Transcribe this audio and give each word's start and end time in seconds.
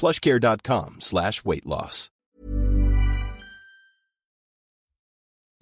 plushcare.com 0.00 0.96
slash 1.00 1.44
weight 1.44 1.66
loss. 1.66 2.10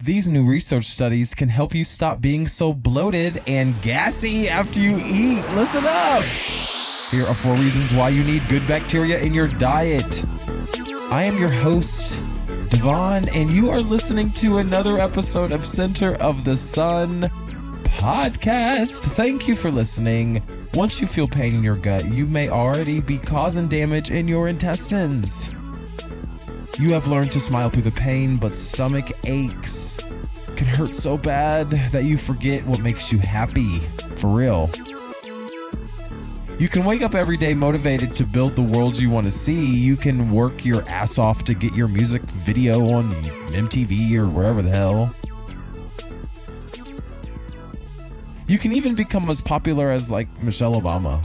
These 0.01 0.29
new 0.29 0.45
research 0.45 0.85
studies 0.85 1.35
can 1.35 1.49
help 1.49 1.75
you 1.75 1.83
stop 1.83 2.21
being 2.21 2.47
so 2.47 2.71
bloated 2.71 3.43
and 3.47 3.79
gassy 3.81 4.47
after 4.47 4.79
you 4.79 4.95
eat. 4.95 5.43
Listen 5.55 5.83
up! 5.85 6.23
Here 7.11 7.23
are 7.23 7.33
four 7.33 7.55
reasons 7.55 7.93
why 7.93 8.07
you 8.07 8.23
need 8.23 8.47
good 8.47 8.65
bacteria 8.65 9.19
in 9.19 9.33
your 9.33 9.49
diet. 9.49 10.23
I 11.11 11.25
am 11.25 11.37
your 11.37 11.51
host, 11.51 12.17
Devon, 12.69 13.27
and 13.29 13.51
you 13.51 13.69
are 13.69 13.81
listening 13.81 14.31
to 14.33 14.59
another 14.59 14.99
episode 14.99 15.51
of 15.51 15.65
Center 15.65 16.15
of 16.15 16.45
the 16.45 16.55
Sun 16.55 17.29
podcast. 17.97 19.01
Thank 19.01 19.49
you 19.49 19.57
for 19.57 19.69
listening. 19.69 20.41
Once 20.75 21.01
you 21.01 21.07
feel 21.07 21.27
pain 21.27 21.55
in 21.55 21.63
your 21.63 21.75
gut, 21.75 22.05
you 22.05 22.25
may 22.27 22.47
already 22.47 23.01
be 23.01 23.17
causing 23.17 23.67
damage 23.67 24.11
in 24.11 24.27
your 24.27 24.47
intestines. 24.47 25.51
You 26.79 26.93
have 26.93 27.07
learned 27.07 27.31
to 27.31 27.39
smile 27.39 27.69
through 27.69 27.81
the 27.81 27.91
pain, 27.91 28.37
but 28.37 28.55
stomach 28.55 29.05
aches 29.25 29.99
can 30.55 30.67
hurt 30.67 30.93
so 30.93 31.17
bad 31.17 31.67
that 31.91 32.03
you 32.03 32.17
forget 32.17 32.63
what 32.65 32.83
makes 32.83 33.11
you 33.11 33.17
happy. 33.17 33.79
For 34.17 34.27
real. 34.27 34.69
You 36.59 36.69
can 36.69 36.85
wake 36.85 37.01
up 37.01 37.15
every 37.15 37.37
day 37.37 37.53
motivated 37.53 38.15
to 38.17 38.25
build 38.25 38.51
the 38.51 38.61
world 38.61 38.99
you 38.99 39.09
want 39.09 39.25
to 39.25 39.31
see. 39.31 39.65
You 39.65 39.95
can 39.95 40.29
work 40.29 40.65
your 40.65 40.83
ass 40.89 41.17
off 41.17 41.43
to 41.45 41.53
get 41.53 41.73
your 41.73 41.87
music 41.87 42.21
video 42.21 42.91
on 42.91 43.05
MTV 43.53 44.13
or 44.15 44.27
wherever 44.27 44.61
the 44.61 44.69
hell. 44.69 45.11
You 48.49 48.57
can 48.57 48.73
even 48.73 48.95
become 48.95 49.29
as 49.29 49.41
popular 49.41 49.91
as 49.91 50.09
like 50.09 50.27
Michelle 50.41 50.73
Obama. 50.73 51.23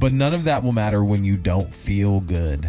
But 0.00 0.12
none 0.12 0.34
of 0.34 0.42
that 0.42 0.64
will 0.64 0.72
matter 0.72 1.04
when 1.04 1.24
you 1.24 1.36
don't 1.36 1.72
feel 1.72 2.18
good. 2.18 2.68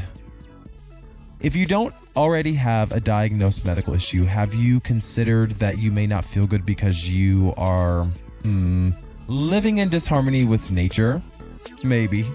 If 1.40 1.56
you 1.56 1.66
don't 1.66 1.92
already 2.16 2.54
have 2.54 2.92
a 2.92 3.00
diagnosed 3.00 3.66
medical 3.66 3.96
issue, 3.96 4.26
have 4.26 4.54
you 4.54 4.80
considered 4.80 5.54
that 5.54 5.80
you 5.80 5.90
may 5.90 6.06
not 6.06 6.24
feel 6.24 6.46
good 6.46 6.64
because 6.66 7.10
you 7.10 7.52
are 7.58 8.04
hmm, 8.44 8.92
living 9.28 9.80
in 9.80 9.90
disharmony 9.90 10.46
with 10.46 10.70
nature? 10.70 11.20
Maybe. 11.84 12.28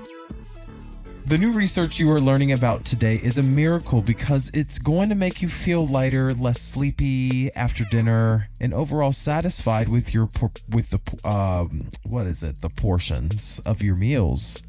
The 1.26 1.38
new 1.38 1.50
research 1.50 1.98
you 1.98 2.09
are 2.12 2.20
learning 2.20 2.53
about 2.53 2.84
today 2.84 3.16
is 3.16 3.37
a 3.37 3.42
miracle 3.42 4.00
because 4.00 4.48
it's 4.54 4.78
going 4.78 5.09
to 5.09 5.16
make 5.16 5.42
you 5.42 5.48
feel 5.48 5.84
lighter, 5.84 6.32
less 6.32 6.60
sleepy 6.60 7.53
after 7.56 7.84
dinner, 7.84 8.47
and 8.60 8.72
overall 8.72 9.10
satisfied 9.10 9.88
with 9.88 10.14
your 10.14 10.28
with 10.70 10.91
the 10.91 11.28
um, 11.28 11.81
what 12.04 12.28
is 12.28 12.44
it? 12.44 12.60
The 12.60 12.69
portions 12.69 13.60
of 13.66 13.82
your 13.82 13.97
meals. 13.97 14.62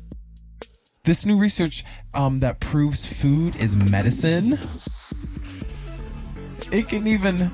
This 1.04 1.28
new 1.28 1.38
research 1.38 1.84
um, 2.16 2.38
that 2.38 2.60
proves 2.60 3.06
food 3.06 3.56
is 3.58 3.76
medicine. 3.76 4.58
It 6.72 6.90
can 6.90 7.06
even 7.06 7.52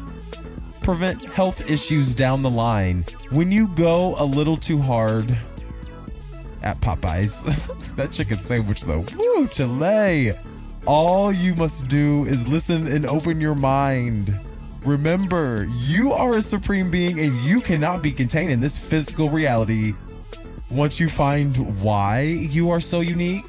prevent 0.80 1.22
health 1.24 1.70
issues 1.70 2.16
down 2.16 2.42
the 2.42 2.50
line 2.50 3.04
when 3.34 3.52
you 3.52 3.68
go 3.76 4.16
a 4.18 4.24
little 4.24 4.56
too 4.56 4.80
hard 4.80 5.38
at 6.64 6.78
Popeyes. 6.78 7.46
that 7.96 8.12
chicken 8.12 8.40
sandwich, 8.40 8.84
though, 8.84 9.06
woo, 9.18 9.48
Chile. 9.48 10.32
All 10.86 11.32
you 11.32 11.56
must 11.56 11.88
do 11.88 12.26
is 12.26 12.48
listen 12.48 12.88
and 12.88 13.06
open 13.06 13.40
your 13.40 13.56
mind. 13.56 14.34
Remember, 14.86 15.66
you 15.78 16.12
are 16.12 16.38
a 16.38 16.42
supreme 16.42 16.92
being 16.92 17.20
and 17.20 17.34
you 17.36 17.62
cannot 17.62 18.02
be 18.02 18.12
contained 18.12 18.52
in 18.52 18.60
this 18.60 18.78
physical 18.78 19.30
reality. 19.30 19.94
Once 20.70 21.00
you 21.00 21.08
find 21.08 21.82
why 21.82 22.22
you 22.22 22.70
are 22.70 22.82
so 22.82 23.00
unique, 23.00 23.46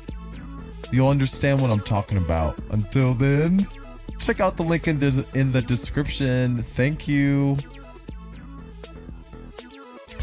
you'll 0.93 1.09
understand 1.09 1.61
what 1.61 1.71
I'm 1.71 1.81
talking 1.81 2.19
about. 2.19 2.57
Until 2.71 3.15
then, 3.15 3.67
check 4.21 4.39
out 4.39 4.57
the 4.57 4.63
link 4.63 4.87
in 4.87 5.01
the, 5.01 5.27
in 5.35 5.51
the 5.51 5.63
description. 5.63 6.59
Thank 6.59 7.09
you. 7.09 7.57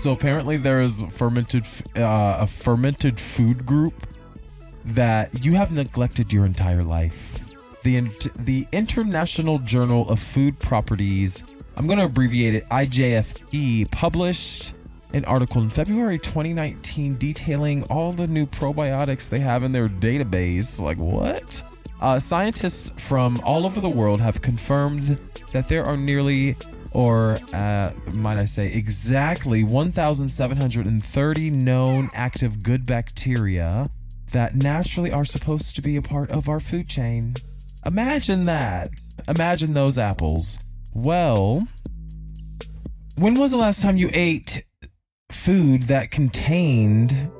So 0.02 0.12
apparently 0.12 0.58
there 0.58 0.82
is 0.82 1.04
fermented 1.12 1.64
uh, 1.96 2.38
a 2.40 2.48
fermented 2.48 3.20
food 3.20 3.68
group 3.68 3.94
that 4.84 5.46
you 5.46 5.54
have 5.54 5.72
neglected 5.72 6.34
your 6.34 6.44
entire 6.44 6.84
life. 6.84 7.54
The 7.84 8.10
the 8.40 8.66
International 8.72 9.60
Journal 9.60 10.10
of 10.10 10.20
Food 10.20 10.60
Properties, 10.60 11.54
I'm 11.76 11.86
going 11.86 12.00
to 12.00 12.06
abbreviate 12.06 12.56
it 12.56 12.64
IJFP, 12.72 13.92
published 13.92 14.74
an 15.14 15.24
article 15.26 15.62
in 15.62 15.70
February 15.70 16.18
2019 16.18 17.18
detailing 17.18 17.84
all 17.84 18.12
the 18.12 18.26
new 18.26 18.48
probiotics 18.48 19.30
they 19.30 19.38
have 19.38 19.62
in 19.62 19.72
their 19.72 19.88
database. 19.88 20.82
Like 20.82 20.98
what? 20.98 21.64
Uh, 22.02 22.18
scientists 22.18 22.92
from 22.98 23.40
all 23.46 23.68
over 23.68 23.80
the 23.80 23.88
world 23.88 24.20
have 24.20 24.42
confirmed 24.42 25.20
that 25.54 25.70
there 25.70 25.86
are 25.86 25.96
nearly 25.96 26.56
or 26.92 27.38
uh, 27.54 27.92
might 28.14 28.38
I 28.38 28.46
say, 28.46 28.74
exactly 28.74 29.64
1,730 29.64 31.50
known 31.50 32.10
active 32.14 32.64
good 32.64 32.86
bacteria 32.86 33.88
that 34.32 34.56
naturally 34.56 35.12
are 35.12 35.26
supposed 35.26 35.76
to 35.76 35.82
be 35.82 35.96
a 35.96 36.02
part 36.02 36.32
of 36.32 36.50
our 36.50 36.60
food 36.60 36.88
chain. 36.88 37.34
Imagine 37.86 38.46
that. 38.46 38.90
Imagine 39.28 39.74
those 39.74 39.98
apples. 39.98 40.60
Well, 40.94 41.64
when 43.18 43.36
was 43.36 43.52
the 43.52 43.58
last 43.58 43.82
time 43.82 43.98
you 43.98 44.10
ate 44.14 44.66
food 45.32 45.84
that 45.84 46.12
contained 46.12 47.32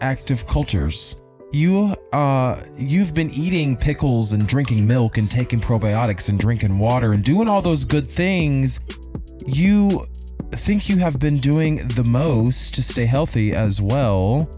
active 0.00 0.46
cultures? 0.46 1.16
You 1.56 1.96
uh 2.12 2.62
you've 2.76 3.14
been 3.14 3.30
eating 3.30 3.78
pickles 3.78 4.34
and 4.34 4.46
drinking 4.46 4.86
milk 4.86 5.16
and 5.16 5.30
taking 5.30 5.58
probiotics 5.58 6.28
and 6.28 6.38
drinking 6.38 6.78
water 6.78 7.14
and 7.14 7.24
doing 7.24 7.48
all 7.48 7.62
those 7.62 7.86
good 7.86 8.04
things. 8.04 8.80
You 9.46 10.04
think 10.52 10.90
you 10.90 10.98
have 10.98 11.18
been 11.18 11.38
doing 11.38 11.76
the 11.88 12.04
most 12.04 12.74
to 12.74 12.82
stay 12.82 13.06
healthy 13.06 13.54
as 13.54 13.80
well. 13.80 14.50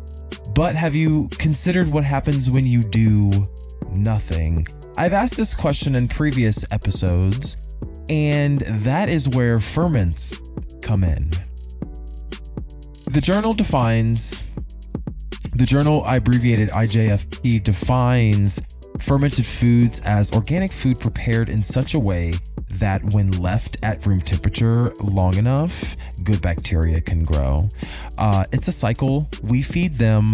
But 0.56 0.74
have 0.74 0.96
you 0.96 1.28
considered 1.38 1.88
what 1.88 2.02
happens 2.02 2.50
when 2.50 2.66
you 2.66 2.80
do 2.80 3.46
nothing? 3.92 4.66
I've 4.96 5.12
asked 5.12 5.36
this 5.36 5.54
question 5.54 5.94
in 5.94 6.08
previous 6.08 6.64
episodes, 6.72 7.76
and 8.08 8.58
that 8.58 9.08
is 9.08 9.28
where 9.28 9.60
ferments 9.60 10.36
come 10.82 11.04
in. 11.04 11.30
The 13.12 13.20
journal 13.22 13.54
defines, 13.54 14.47
the 15.58 15.66
journal 15.66 16.04
abbreviated 16.06 16.68
IJFP 16.68 17.64
defines 17.64 18.60
fermented 19.00 19.44
foods 19.44 20.00
as 20.04 20.30
organic 20.30 20.70
food 20.70 21.00
prepared 21.00 21.48
in 21.48 21.64
such 21.64 21.94
a 21.94 21.98
way 21.98 22.32
that 22.74 23.02
when 23.06 23.32
left 23.32 23.76
at 23.82 24.06
room 24.06 24.20
temperature 24.20 24.92
long 25.02 25.34
enough, 25.34 25.96
good 26.22 26.40
bacteria 26.40 27.00
can 27.00 27.24
grow. 27.24 27.64
Uh, 28.18 28.44
it's 28.52 28.68
a 28.68 28.72
cycle. 28.72 29.28
We 29.42 29.62
feed 29.62 29.96
them. 29.96 30.32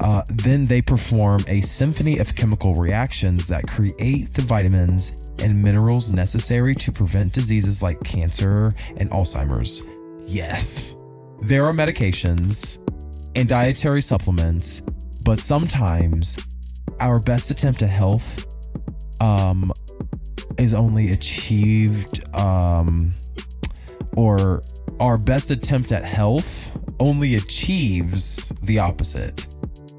Uh, 0.00 0.22
then 0.28 0.64
they 0.64 0.80
perform 0.80 1.44
a 1.46 1.60
symphony 1.60 2.16
of 2.16 2.34
chemical 2.34 2.74
reactions 2.74 3.46
that 3.48 3.66
create 3.68 4.32
the 4.32 4.42
vitamins 4.42 5.30
and 5.40 5.62
minerals 5.62 6.10
necessary 6.10 6.74
to 6.76 6.90
prevent 6.90 7.34
diseases 7.34 7.82
like 7.82 8.02
cancer 8.02 8.72
and 8.96 9.10
Alzheimer's. 9.10 9.82
Yes, 10.26 10.96
there 11.42 11.66
are 11.66 11.74
medications 11.74 12.78
and 13.36 13.48
dietary 13.48 14.00
supplements, 14.00 14.80
but 15.24 15.40
sometimes 15.40 16.38
our 17.00 17.20
best 17.20 17.50
attempt 17.50 17.82
at 17.82 17.90
health 17.90 18.46
um, 19.20 19.72
is 20.58 20.74
only 20.74 21.12
achieved 21.12 22.24
um, 22.34 23.12
or 24.16 24.62
our 25.00 25.18
best 25.18 25.50
attempt 25.50 25.92
at 25.92 26.04
health 26.04 26.70
only 27.00 27.34
achieves 27.34 28.50
the 28.62 28.78
opposite 28.78 29.46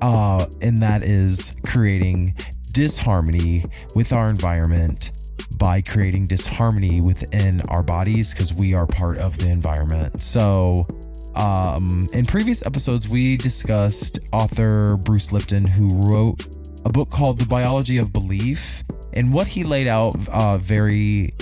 uh, 0.02 0.46
and 0.62 0.78
that 0.78 1.04
is 1.04 1.56
creating 1.66 2.36
disharmony 2.72 3.64
with 3.96 4.14
our 4.14 4.30
environment 4.30 5.12
by 5.58 5.82
creating 5.82 6.26
disharmony 6.26 7.02
within 7.02 7.62
our 7.70 7.82
bodies 7.82 8.34
because 8.34 8.54
we 8.54 8.74
are 8.74 8.86
part 8.86 9.18
of 9.18 9.38
the 9.38 9.48
environment. 9.48 10.22
So 10.22 10.86
um, 11.36 12.08
in 12.14 12.26
previous 12.26 12.66
episodes 12.66 13.08
we 13.08 13.38
discussed 13.38 14.20
author 14.32 14.98
bruce 14.98 15.32
lipton 15.32 15.66
who 15.66 15.88
wrote 16.02 16.48
a 16.86 16.90
book 16.90 17.10
called 17.10 17.40
the 17.40 17.46
biology 17.46 17.98
of 17.98 18.14
belief 18.14 18.84
and 19.14 19.34
what 19.34 19.48
he 19.48 19.64
laid 19.64 19.88
out 19.88 20.16
uh, 20.30 20.58
very 20.58 21.34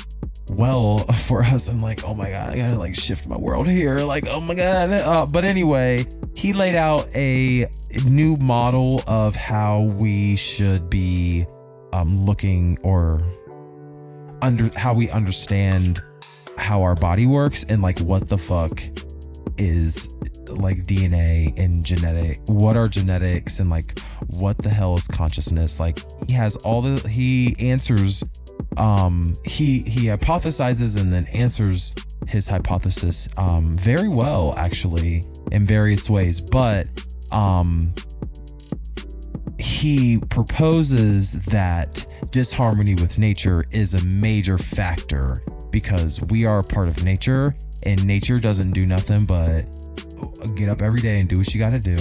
well 0.49 0.99
for 1.27 1.43
us. 1.43 1.67
I'm 1.67 1.81
like, 1.81 2.03
oh 2.03 2.13
my 2.13 2.29
god, 2.29 2.51
I 2.51 2.57
gotta 2.57 2.77
like 2.77 2.95
shift 2.95 3.27
my 3.27 3.37
world 3.37 3.67
here. 3.67 3.99
Like, 3.99 4.25
oh 4.27 4.39
my 4.39 4.55
god. 4.55 4.91
Uh, 4.91 5.25
but 5.31 5.43
anyway, 5.43 6.05
he 6.35 6.53
laid 6.53 6.75
out 6.75 7.07
a 7.15 7.67
new 8.05 8.35
model 8.37 9.03
of 9.07 9.35
how 9.35 9.81
we 9.81 10.35
should 10.35 10.89
be 10.89 11.45
um, 11.91 12.25
looking 12.25 12.77
or 12.83 13.21
under 14.41 14.69
how 14.77 14.93
we 14.93 15.09
understand 15.09 16.01
how 16.57 16.81
our 16.83 16.95
body 16.95 17.25
works 17.25 17.63
and 17.69 17.81
like 17.81 17.99
what 17.99 18.27
the 18.27 18.37
fuck 18.37 18.81
is 19.57 20.15
like 20.49 20.83
DNA 20.83 21.57
and 21.57 21.83
genetic 21.85 22.39
what 22.47 22.75
are 22.75 22.87
genetics 22.87 23.59
and 23.59 23.69
like 23.69 23.99
what 24.29 24.57
the 24.57 24.69
hell 24.69 24.95
is 24.97 25.07
consciousness? 25.07 25.79
Like 25.79 26.03
he 26.27 26.33
has 26.33 26.55
all 26.57 26.81
the 26.81 27.07
he 27.07 27.55
answers 27.59 28.23
um 28.77 29.33
he 29.45 29.79
he 29.79 30.07
hypothesizes 30.07 30.99
and 30.99 31.11
then 31.11 31.25
answers 31.33 31.93
his 32.27 32.47
hypothesis 32.47 33.29
um 33.37 33.73
very 33.73 34.09
well 34.09 34.53
actually 34.57 35.23
in 35.51 35.65
various 35.65 36.09
ways. 36.09 36.41
But 36.41 36.87
um 37.31 37.93
he 39.59 40.17
proposes 40.29 41.33
that 41.45 42.05
disharmony 42.31 42.95
with 42.95 43.17
nature 43.17 43.63
is 43.71 43.93
a 43.93 44.03
major 44.05 44.57
factor 44.57 45.43
because 45.73 46.21
we 46.29 46.45
are 46.45 46.59
a 46.59 46.63
part 46.63 46.87
of 46.87 47.03
nature 47.03 47.53
and 47.85 48.05
nature 48.05 48.39
doesn't 48.39 48.71
do 48.71 48.85
nothing 48.85 49.25
but 49.25 49.63
get 50.55 50.69
up 50.69 50.81
every 50.81 51.01
day 51.01 51.19
and 51.19 51.27
do 51.27 51.39
what 51.39 51.49
she 51.49 51.57
got 51.59 51.71
to 51.71 51.79
do. 51.79 51.97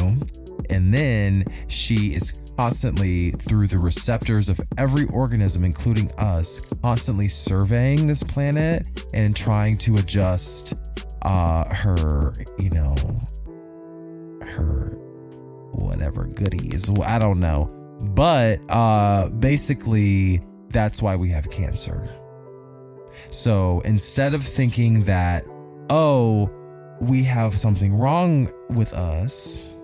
And 0.71 0.95
then 0.95 1.45
she 1.67 2.15
is 2.15 2.41
constantly, 2.57 3.31
through 3.33 3.67
the 3.67 3.79
receptors 3.79 4.49
of 4.49 4.61
every 4.79 5.07
organism, 5.07 5.65
including 5.65 6.11
us, 6.19 6.73
constantly 6.83 7.29
surveying 7.29 8.07
this 8.07 8.23
planet 8.23 8.87
and 9.15 9.35
trying 9.35 9.77
to 9.79 9.97
adjust 9.97 10.75
uh, 11.23 11.65
her, 11.75 12.33
you 12.59 12.71
know, 12.71 12.95
her 14.43 14.99
whatever 15.73 16.27
goodies. 16.27 16.91
I 17.05 17.19
don't 17.19 17.41
know. 17.41 17.71
But 18.01 18.61
uh, 18.71 19.29
basically, 19.31 20.43
that's 20.69 21.01
why 21.01 21.17
we 21.17 21.31
have 21.31 21.51
cancer. 21.51 22.22
So 23.31 23.81
instead 23.81 24.35
of 24.35 24.43
thinking 24.43 25.05
that, 25.05 25.45
oh, 25.91 26.51
we 27.01 27.23
have 27.25 27.59
something 27.59 27.95
wrong 27.95 28.49
with 28.71 28.93
us 28.93 29.79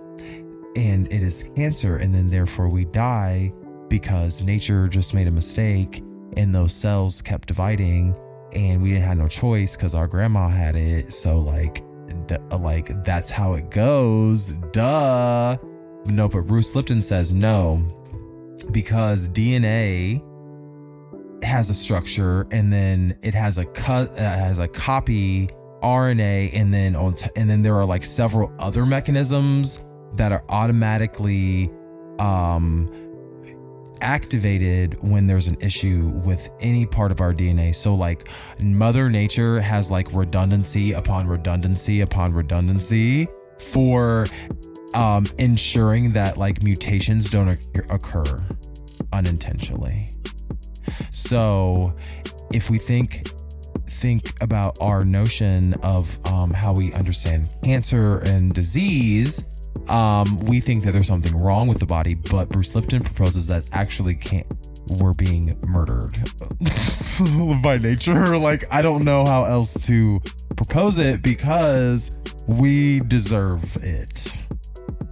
and 0.75 1.11
it 1.11 1.23
is 1.23 1.49
cancer 1.55 1.97
and 1.97 2.13
then 2.13 2.29
therefore 2.29 2.69
we 2.69 2.85
die 2.85 3.51
because 3.89 4.41
nature 4.41 4.87
just 4.87 5.13
made 5.13 5.27
a 5.27 5.31
mistake 5.31 6.01
and 6.37 6.53
those 6.53 6.73
cells 6.73 7.21
kept 7.21 7.47
dividing 7.47 8.15
and 8.53 8.81
we 8.81 8.89
didn't 8.89 9.03
have 9.03 9.17
no 9.17 9.27
choice 9.27 9.75
because 9.75 9.95
our 9.95 10.07
grandma 10.07 10.47
had 10.47 10.75
it. 10.75 11.11
So 11.11 11.39
like 11.39 11.83
d- 12.27 12.37
like 12.57 13.03
that's 13.03 13.29
how 13.29 13.55
it 13.55 13.69
goes. 13.69 14.53
Duh. 14.71 15.57
No 16.05 16.29
but 16.29 16.47
bruce 16.47 16.75
lipton 16.75 17.01
says 17.01 17.33
no 17.33 17.83
because 18.71 19.29
dna 19.29 20.23
has 21.43 21.69
a 21.69 21.73
structure 21.73 22.47
and 22.51 22.71
then 22.71 23.17
it 23.21 23.33
has 23.33 23.57
a 23.57 23.65
cut 23.65 24.09
uh, 24.11 24.21
has 24.21 24.59
a 24.59 24.67
copy 24.67 25.47
RNA 25.81 26.51
and 26.53 26.73
then 26.73 26.95
on 26.95 27.13
t- 27.13 27.29
and 27.35 27.49
then 27.49 27.61
there 27.61 27.75
are 27.75 27.85
like 27.85 28.03
several 28.03 28.53
other 28.59 28.85
mechanisms 28.85 29.83
that 30.15 30.31
are 30.31 30.43
automatically 30.49 31.71
um 32.19 32.91
activated 34.01 34.97
when 35.01 35.25
there's 35.27 35.47
an 35.47 35.57
issue 35.61 36.11
with 36.23 36.49
any 36.61 36.85
part 36.85 37.11
of 37.11 37.19
our 37.19 37.33
DNA. 37.33 37.75
So 37.75 37.95
like 37.95 38.29
mother 38.61 39.09
nature 39.09 39.59
has 39.59 39.91
like 39.91 40.13
redundancy 40.13 40.93
upon 40.93 41.27
redundancy 41.27 42.01
upon 42.01 42.33
redundancy 42.33 43.27
for 43.59 44.27
um 44.95 45.25
ensuring 45.37 46.11
that 46.13 46.37
like 46.37 46.63
mutations 46.63 47.29
don't 47.29 47.49
occur 47.89 48.37
unintentionally. 49.13 50.09
So 51.11 51.95
if 52.51 52.69
we 52.69 52.77
think 52.77 53.31
think 53.87 54.41
about 54.41 54.77
our 54.79 55.03
notion 55.03 55.73
of 55.83 56.17
um, 56.25 56.51
how 56.51 56.73
we 56.73 56.93
understand 56.93 57.53
cancer 57.63 58.19
and 58.19 58.53
disease, 58.53 59.43
um, 59.89 60.37
we 60.37 60.59
think 60.59 60.83
that 60.85 60.91
there's 60.91 61.07
something 61.07 61.35
wrong 61.37 61.67
with 61.67 61.79
the 61.79 61.85
body, 61.85 62.15
but 62.15 62.47
Bruce 62.49 62.73
Lipton 62.75 63.03
proposes 63.03 63.47
that 63.47 63.67
actually 63.71 64.15
can't. 64.15 64.45
We're 64.99 65.13
being 65.13 65.55
murdered 65.67 66.17
by 67.61 67.77
nature. 67.77 68.37
Like, 68.39 68.65
I 68.73 68.81
don't 68.81 69.03
know 69.03 69.23
how 69.25 69.43
else 69.43 69.85
to 69.87 70.19
propose 70.55 70.97
it 70.97 71.21
because 71.21 72.17
we 72.47 73.01
deserve 73.01 73.75
it 73.83 74.43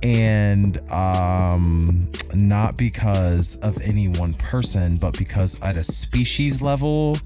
and 0.03 0.77
um 0.91 2.09
not 2.35 2.77
because 2.77 3.57
of 3.59 3.79
any 3.81 4.07
one 4.07 4.33
person 4.35 4.95
but 4.97 5.17
because 5.17 5.59
at 5.61 5.75
a 5.75 5.83
species 5.83 6.61
level 6.61 7.17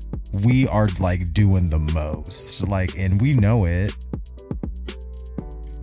we 0.44 0.68
are 0.68 0.88
like 1.00 1.34
doing 1.34 1.70
the 1.70 1.80
most. 1.80 2.68
Like 2.68 2.98
and 2.98 3.22
we 3.22 3.34
know 3.34 3.66
it. 3.66 3.94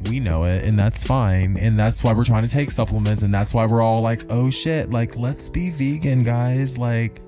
We 0.08 0.20
know 0.20 0.44
it 0.44 0.64
and 0.64 0.78
that's 0.78 1.04
fine 1.04 1.56
and 1.58 1.78
that's 1.78 2.02
why 2.02 2.12
we're 2.12 2.24
trying 2.24 2.44
to 2.44 2.48
take 2.48 2.70
supplements 2.70 3.22
and 3.22 3.34
that's 3.34 3.52
why 3.52 3.66
we're 3.66 3.82
all 3.82 4.00
like 4.00 4.24
oh 4.30 4.48
shit 4.48 4.90
like 4.90 5.16
let's 5.16 5.48
be 5.48 5.70
vegan 5.70 6.22
guys. 6.22 6.78
Like 6.78 7.20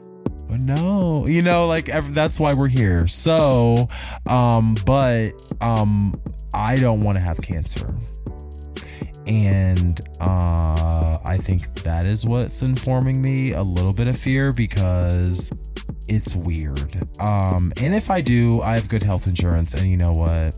no 0.48 1.26
you 1.26 1.42
know 1.42 1.66
like 1.66 1.86
that's 2.12 2.40
why 2.40 2.54
we're 2.54 2.68
here. 2.68 3.06
So 3.06 3.88
um 4.26 4.76
but 4.86 5.32
um 5.60 6.14
i 6.52 6.76
don't 6.76 7.00
want 7.02 7.16
to 7.16 7.20
have 7.20 7.40
cancer 7.40 7.94
and 9.26 10.00
uh, 10.20 11.18
I 11.24 11.38
think 11.38 11.72
that 11.82 12.06
is 12.06 12.26
what's 12.26 12.62
informing 12.62 13.20
me 13.20 13.52
a 13.52 13.62
little 13.62 13.92
bit 13.92 14.08
of 14.08 14.18
fear 14.18 14.52
because 14.52 15.52
it's 16.08 16.34
weird. 16.34 16.96
Um, 17.20 17.72
and 17.76 17.94
if 17.94 18.10
I 18.10 18.20
do, 18.20 18.60
I 18.62 18.74
have 18.74 18.88
good 18.88 19.02
health 19.02 19.26
insurance, 19.26 19.74
and 19.74 19.88
you 19.88 19.96
know 19.96 20.12
what? 20.12 20.54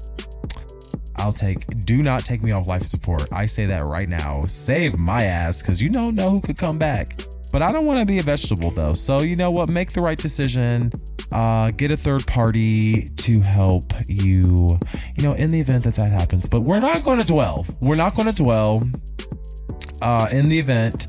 I'll 1.17 1.33
take. 1.33 1.67
Do 1.85 2.03
not 2.03 2.25
take 2.25 2.43
me 2.43 2.53
off 2.53 2.67
life 2.67 2.87
support. 2.87 3.29
I 3.33 3.47
say 3.47 3.67
that 3.67 3.85
right 3.85 4.09
now. 4.09 4.45
Save 4.47 4.99
my 4.99 5.25
ass 5.25 5.63
because 5.63 5.81
you 5.81 5.91
don't 5.91 6.15
know 6.15 6.31
who 6.31 6.41
could 6.41 6.57
come 6.57 6.79
back. 6.79 7.21
But 7.53 7.63
I 7.63 7.71
don't 7.71 7.85
want 7.85 8.01
to 8.01 8.07
be 8.07 8.19
a 8.19 8.23
vegetable 8.23 8.71
though. 8.71 8.95
So 8.95 9.21
you 9.21 9.37
know 9.37 9.51
what? 9.51 9.69
Make 9.69 9.93
the 9.93 10.01
right 10.01 10.19
decision. 10.19 10.91
Uh, 11.31 11.71
get 11.71 11.91
a 11.91 11.97
third 11.97 12.27
party 12.27 13.09
to 13.19 13.41
help 13.41 13.93
you. 14.09 14.79
You 15.17 15.23
know, 15.23 15.35
in 15.35 15.51
the 15.51 15.61
event 15.61 15.85
that 15.85 15.95
that 15.95 16.11
happens. 16.11 16.49
But 16.49 16.63
we're 16.63 16.81
not 16.81 17.05
going 17.05 17.19
to 17.19 17.27
dwell. 17.27 17.67
We're 17.81 17.97
not 17.97 18.15
going 18.15 18.33
to 18.33 18.43
dwell 18.43 18.83
uh, 20.01 20.29
in 20.33 20.49
the 20.49 20.59
event 20.59 21.07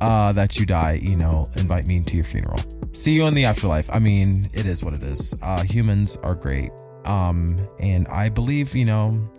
uh, 0.00 0.32
that 0.32 0.58
you 0.58 0.66
die, 0.66 0.98
you 1.02 1.16
know, 1.16 1.46
invite 1.56 1.86
me 1.86 2.00
to 2.00 2.16
your 2.16 2.24
funeral. 2.24 2.58
See 2.92 3.12
you 3.12 3.26
in 3.26 3.34
the 3.34 3.44
afterlife. 3.44 3.88
I 3.90 3.98
mean, 3.98 4.48
it 4.52 4.66
is 4.66 4.82
what 4.82 4.94
it 4.94 5.02
is. 5.02 5.34
Uh, 5.42 5.62
humans 5.62 6.16
are 6.18 6.34
great. 6.34 6.70
Um, 7.04 7.68
and 7.78 8.08
I 8.08 8.28
believe, 8.28 8.74
you 8.74 8.84
know, 8.84 9.30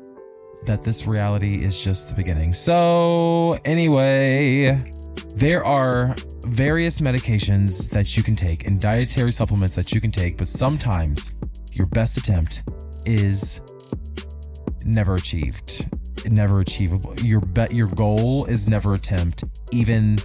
that 0.65 0.83
this 0.83 1.07
reality 1.07 1.63
is 1.63 1.79
just 1.79 2.09
the 2.09 2.15
beginning. 2.15 2.53
So, 2.53 3.59
anyway, 3.65 4.83
there 5.35 5.65
are 5.65 6.15
various 6.43 6.99
medications 6.99 7.89
that 7.89 8.17
you 8.17 8.23
can 8.23 8.35
take 8.35 8.65
and 8.67 8.79
dietary 8.79 9.31
supplements 9.31 9.75
that 9.75 9.91
you 9.91 10.01
can 10.01 10.11
take, 10.11 10.37
but 10.37 10.47
sometimes 10.47 11.35
your 11.71 11.87
best 11.87 12.17
attempt 12.17 12.63
is 13.05 13.61
never 14.85 15.15
achieved 15.15 15.87
never 16.29 16.61
achievable. 16.61 17.15
Your 17.19 17.41
bet 17.41 17.73
your 17.73 17.87
goal 17.87 18.45
is 18.45 18.67
never 18.67 18.93
attempt 18.93 19.43
even 19.71 20.17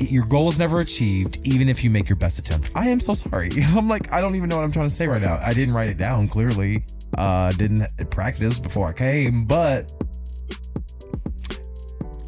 your 0.00 0.24
goal 0.26 0.48
is 0.48 0.58
never 0.58 0.80
achieved 0.80 1.38
even 1.44 1.68
if 1.68 1.84
you 1.84 1.90
make 1.90 2.08
your 2.08 2.18
best 2.18 2.38
attempt. 2.38 2.70
I 2.74 2.88
am 2.88 3.00
so 3.00 3.14
sorry. 3.14 3.50
I'm 3.58 3.88
like 3.88 4.12
i 4.12 4.20
don't 4.20 4.34
even 4.34 4.48
know 4.48 4.56
what 4.56 4.64
i'm 4.64 4.72
trying 4.72 4.88
to 4.88 4.94
say 4.94 5.06
right 5.06 5.22
now. 5.22 5.38
I 5.44 5.54
didn't 5.54 5.74
write 5.74 5.90
it 5.90 5.98
down 5.98 6.26
clearly. 6.26 6.84
Uh 7.16 7.52
didn't 7.52 7.86
practice 8.10 8.58
before 8.58 8.88
i 8.88 8.92
came 8.92 9.44
but 9.44 9.92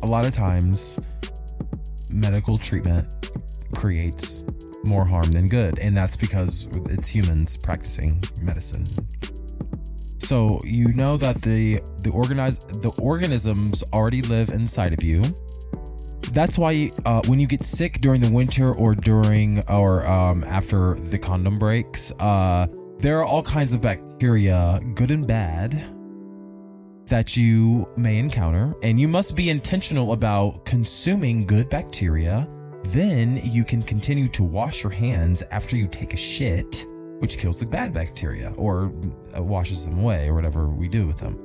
a 0.03 0.07
lot 0.07 0.25
of 0.25 0.33
times 0.33 1.01
medical 2.17 2.59
treatment 2.59 3.07
creates 3.75 4.43
more 4.85 5.05
harm 5.05 5.31
than 5.33 5.47
good 5.47 5.79
and 5.79 5.97
that's 5.97 6.17
because 6.17 6.69
it's 6.89 7.09
humans 7.09 7.57
practicing 7.57 8.23
medicine. 8.43 8.85
So 10.19 10.59
you 10.65 10.87
know 10.95 11.17
that 11.19 11.41
the 11.43 11.81
the 12.03 12.11
organized 12.11 12.83
the 12.83 12.93
organisms 13.01 13.85
already 13.93 14.23
live 14.23 14.51
inside 14.51 14.93
of 14.93 15.03
you. 15.03 15.23
That's 16.33 16.59
why 16.59 16.91
uh, 17.05 17.23
when 17.27 17.39
you 17.39 17.47
get 17.47 17.63
sick 17.63 18.01
during 18.01 18.21
the 18.21 18.31
winter 18.31 18.75
or 18.75 18.95
during 18.95 19.63
or 19.69 20.07
um, 20.07 20.43
after 20.45 20.95
the 20.95 21.19
condom 21.19 21.59
breaks 21.59 22.13
uh, 22.19 22.67
there 22.99 23.19
are 23.21 23.25
all 23.25 23.43
kinds 23.43 23.75
of 23.75 23.81
bacteria 23.81 24.81
good 24.95 25.11
and 25.11 25.27
bad 25.27 25.96
that 27.07 27.37
you 27.37 27.89
may 27.97 28.19
encounter 28.19 28.75
and 28.83 29.01
you 29.01 29.09
must 29.09 29.37
be 29.37 29.51
intentional 29.51 30.13
about 30.13 30.65
consuming 30.65 31.47
good 31.47 31.69
bacteria 31.69 32.49
then 32.93 33.41
you 33.43 33.65
can 33.65 33.83
continue 33.83 34.29
to 34.29 34.45
wash 34.45 34.83
your 34.83 34.93
hands 34.93 35.43
after 35.51 35.77
you 35.77 35.89
take 35.89 36.15
a 36.15 36.17
shit 36.17 36.87
which 37.19 37.39
kills 37.39 37.59
the 37.59 37.67
bad 37.67 37.93
bacteria 37.93 38.53
or 38.57 38.93
uh, 39.37 39.43
washes 39.43 39.85
them 39.85 39.99
away 39.99 40.29
or 40.29 40.35
whatever 40.35 40.69
we 40.69 40.87
do 40.87 41.07
with 41.07 41.19
them. 41.19 41.39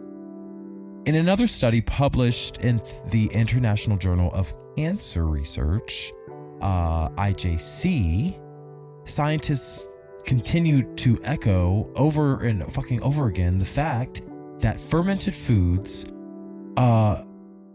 In 1.06 1.16
another 1.16 1.48
study 1.48 1.82
published 1.82 2.62
in 2.62 2.80
the 3.10 3.28
International 3.34 3.98
Journal 3.98 4.32
of 4.34 4.54
Cancer 4.76 5.26
Research, 5.26 6.12
uh, 6.62 7.10
IJC, 7.10 8.40
scientists 9.06 9.88
continued 10.26 10.96
to 11.00 11.20
echo 11.24 11.92
over 11.96 12.44
and 12.44 12.72
fucking 12.72 13.02
over 13.02 13.28
again 13.28 13.58
the 13.58 13.66
fact 13.66 14.22
that 14.62 14.80
fermented 14.80 15.36
foods 15.36 16.06
uh, 16.78 17.24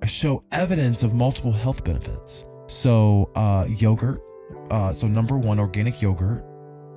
show 0.07 0.43
evidence 0.53 1.03
of 1.03 1.15
multiple 1.15 1.53
health 1.53 1.85
benefits. 1.85 2.47
So, 2.69 3.31
uh, 3.35 3.67
yogurt, 3.69 4.21
uh, 4.71 4.93
so 4.93 5.07
number 5.07 5.39
one, 5.39 5.61
organic 5.61 6.03
yogurt 6.03 6.45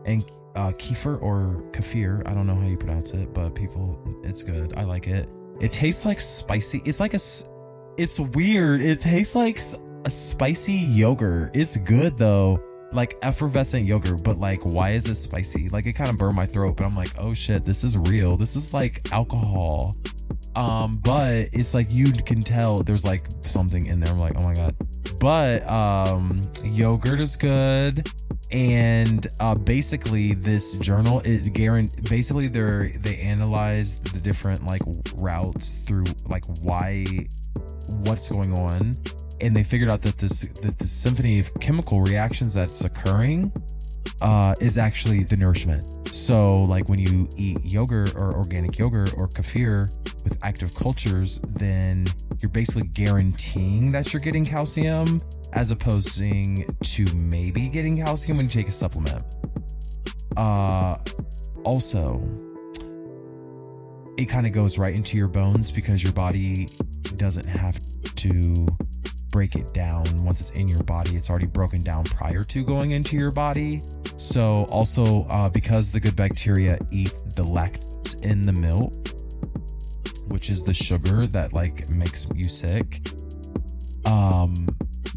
and 0.05 0.23
uh, 0.55 0.71
kefir 0.71 1.21
or 1.21 1.63
kefir. 1.71 2.27
I 2.27 2.33
don't 2.33 2.47
know 2.47 2.55
how 2.55 2.67
you 2.67 2.77
pronounce 2.77 3.13
it, 3.13 3.33
but 3.33 3.53
people, 3.55 4.01
it's 4.23 4.43
good. 4.43 4.73
I 4.75 4.83
like 4.83 5.07
it. 5.07 5.29
It 5.59 5.71
tastes 5.71 6.05
like 6.05 6.21
spicy. 6.21 6.81
It's 6.85 6.99
like 6.99 7.13
a, 7.13 7.19
it's 7.97 8.19
weird. 8.19 8.81
It 8.81 8.99
tastes 8.99 9.35
like 9.35 9.61
a 10.05 10.09
spicy 10.09 10.73
yogurt. 10.73 11.55
It's 11.55 11.77
good 11.77 12.17
though, 12.17 12.61
like 12.91 13.17
effervescent 13.21 13.85
yogurt. 13.85 14.23
But 14.23 14.39
like, 14.39 14.59
why 14.63 14.91
is 14.91 15.07
it 15.07 15.15
spicy? 15.15 15.69
Like, 15.69 15.85
it 15.85 15.93
kind 15.93 16.09
of 16.09 16.17
burned 16.17 16.35
my 16.35 16.45
throat. 16.45 16.77
But 16.77 16.85
I'm 16.85 16.95
like, 16.95 17.11
oh 17.19 17.33
shit, 17.33 17.65
this 17.65 17.83
is 17.83 17.97
real. 17.97 18.37
This 18.37 18.55
is 18.55 18.73
like 18.73 19.07
alcohol. 19.11 19.95
Um, 20.55 20.99
but 21.03 21.49
it's 21.53 21.73
like 21.73 21.87
you 21.89 22.11
can 22.11 22.41
tell 22.41 22.83
there's 22.83 23.05
like 23.05 23.27
something 23.41 23.85
in 23.85 23.99
there. 23.99 24.11
I'm 24.11 24.17
like, 24.17 24.33
oh 24.35 24.43
my 24.43 24.53
god. 24.53 24.75
But 25.19 25.67
um, 25.69 26.41
yogurt 26.63 27.21
is 27.21 27.35
good 27.35 28.09
and 28.51 29.27
uh, 29.39 29.53
basically 29.53 30.33
this 30.33 30.77
journal 30.79 31.21
it 31.23 31.53
guarantee 31.53 32.01
basically 32.09 32.47
they're 32.47 32.89
they 32.99 33.17
analyze 33.17 33.99
the 33.99 34.19
different 34.19 34.65
like 34.65 34.81
routes 35.15 35.75
through 35.75 36.05
like 36.27 36.43
why 36.61 37.05
what's 37.89 38.29
going 38.29 38.53
on 38.53 38.95
and 39.41 39.55
they 39.55 39.63
figured 39.63 39.89
out 39.89 40.01
that 40.01 40.17
this 40.17 40.41
that 40.61 40.77
the 40.77 40.87
symphony 40.87 41.39
of 41.39 41.53
chemical 41.59 42.01
reactions 42.01 42.53
that's 42.53 42.83
occurring 42.83 43.51
uh, 44.21 44.55
is 44.59 44.77
actually 44.77 45.23
the 45.23 45.37
nourishment. 45.37 46.13
So, 46.13 46.55
like 46.63 46.89
when 46.89 46.99
you 46.99 47.29
eat 47.37 47.63
yogurt 47.63 48.15
or 48.15 48.35
organic 48.35 48.77
yogurt 48.77 49.13
or 49.17 49.27
kefir 49.27 49.89
with 50.23 50.37
active 50.43 50.73
cultures, 50.75 51.39
then 51.51 52.05
you're 52.39 52.51
basically 52.51 52.87
guaranteeing 52.87 53.91
that 53.91 54.11
you're 54.11 54.21
getting 54.21 54.43
calcium 54.43 55.19
as 55.53 55.71
opposed 55.71 56.17
to 56.17 57.05
maybe 57.15 57.69
getting 57.69 57.97
calcium 57.97 58.37
when 58.37 58.45
you 58.47 58.51
take 58.51 58.67
a 58.67 58.71
supplement. 58.71 59.23
Uh, 60.35 60.95
also, 61.63 62.21
it 64.19 64.27
kind 64.27 64.45
of 64.45 64.51
goes 64.51 64.77
right 64.77 64.93
into 64.93 65.17
your 65.17 65.29
bones 65.29 65.71
because 65.71 66.03
your 66.03 66.11
body 66.11 66.67
doesn't 67.15 67.45
have 67.45 67.79
to 68.15 68.67
break 69.31 69.55
it 69.55 69.73
down 69.73 70.03
once 70.17 70.41
it's 70.41 70.51
in 70.51 70.67
your 70.67 70.83
body. 70.83 71.15
It's 71.15 71.29
already 71.29 71.45
broken 71.45 71.79
down 71.79 72.03
prior 72.03 72.43
to 72.43 72.63
going 72.65 72.91
into 72.91 73.15
your 73.15 73.31
body. 73.31 73.81
So, 74.17 74.65
also 74.71 75.25
uh, 75.29 75.47
because 75.47 75.93
the 75.93 76.01
good 76.01 76.17
bacteria 76.17 76.77
eat 76.91 77.13
the 77.35 77.43
lactose 77.43 78.21
in 78.21 78.41
the 78.41 78.51
milk, 78.53 78.93
which 80.31 80.49
is 80.49 80.63
the 80.63 80.73
sugar 80.73 81.25
that 81.27 81.53
like 81.53 81.89
makes 81.89 82.27
you 82.35 82.49
sick. 82.49 83.07
Um, 84.05 84.53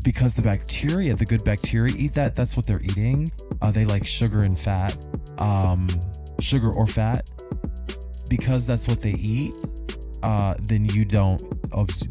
because 0.04 0.34
the 0.34 0.42
bacteria, 0.42 1.16
the 1.16 1.24
good 1.24 1.44
bacteria, 1.44 1.92
eat 1.96 2.14
that. 2.14 2.36
That's 2.36 2.56
what 2.56 2.66
they're 2.66 2.82
eating. 2.82 3.30
Uh, 3.60 3.72
they 3.72 3.84
like 3.84 4.06
sugar 4.06 4.44
and 4.44 4.56
fat, 4.56 5.06
um, 5.38 5.88
sugar 6.40 6.70
or 6.70 6.86
fat, 6.86 7.30
because 8.32 8.66
that's 8.66 8.88
what 8.88 8.98
they 8.98 9.12
eat. 9.12 9.54
Uh, 10.22 10.54
then 10.62 10.86
you 10.86 11.04
don't 11.04 11.42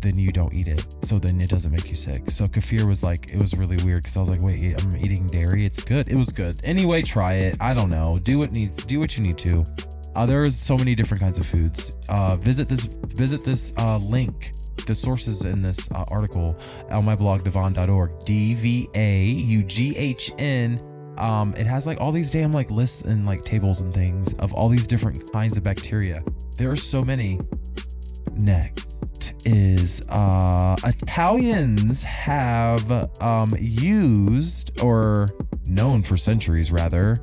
then 0.01 0.19
you 0.19 0.31
don't 0.31 0.53
eat 0.53 0.67
it. 0.67 0.85
So 1.03 1.15
then 1.15 1.41
it 1.41 1.49
doesn't 1.49 1.71
make 1.71 1.89
you 1.89 1.95
sick. 1.95 2.29
So 2.29 2.47
kefir 2.47 2.83
was 2.83 3.03
like, 3.03 3.33
it 3.33 3.41
was 3.41 3.55
really 3.55 3.77
weird 3.83 4.03
because 4.03 4.17
I 4.17 4.19
was 4.19 4.29
like, 4.29 4.43
wait, 4.43 4.79
I'm 4.79 4.95
eating 4.97 5.25
dairy. 5.25 5.65
It's 5.65 5.81
good. 5.81 6.07
It 6.07 6.15
was 6.15 6.31
good. 6.31 6.59
Anyway, 6.63 7.01
try 7.01 7.33
it. 7.33 7.57
I 7.59 7.73
don't 7.73 7.89
know. 7.89 8.19
Do 8.21 8.37
what 8.37 8.51
needs. 8.51 8.83
Do 8.83 8.99
what 8.99 9.17
you 9.17 9.23
need 9.23 9.39
to. 9.39 9.65
Uh, 10.15 10.27
there's 10.27 10.55
so 10.55 10.77
many 10.77 10.93
different 10.93 11.21
kinds 11.21 11.39
of 11.39 11.45
foods. 11.47 11.97
Uh, 12.07 12.35
visit 12.35 12.69
this. 12.69 12.85
Visit 12.85 13.43
this 13.43 13.73
uh, 13.79 13.97
link. 13.97 14.51
The 14.85 14.93
sources 14.93 15.45
in 15.45 15.63
this 15.63 15.91
uh, 15.91 16.03
article 16.09 16.55
on 16.91 17.03
my 17.03 17.15
blog 17.15 17.43
dvaughn.org. 17.43 18.25
D 18.25 18.53
V 18.53 18.89
A 18.93 19.23
U 19.25 19.63
G 19.63 19.97
H 19.97 20.31
N. 20.37 20.79
Um, 21.17 21.53
it 21.55 21.67
has 21.67 21.85
like 21.85 22.01
all 22.01 22.11
these 22.11 22.29
damn 22.29 22.51
like 22.51 22.71
lists 22.71 23.03
and 23.03 23.25
like 23.25 23.43
tables 23.45 23.81
and 23.81 23.93
things 23.93 24.33
of 24.35 24.53
all 24.53 24.69
these 24.69 24.87
different 24.87 25.31
kinds 25.31 25.57
of 25.57 25.63
bacteria. 25.63 26.23
There 26.57 26.71
are 26.71 26.75
so 26.75 27.03
many. 27.03 27.39
Next 28.35 28.91
is 29.45 30.01
uh, 30.09 30.75
Italians 30.83 32.03
have 32.03 32.91
um, 33.21 33.53
used 33.59 34.79
or 34.81 35.27
known 35.67 36.01
for 36.01 36.17
centuries 36.17 36.71
rather 36.71 37.17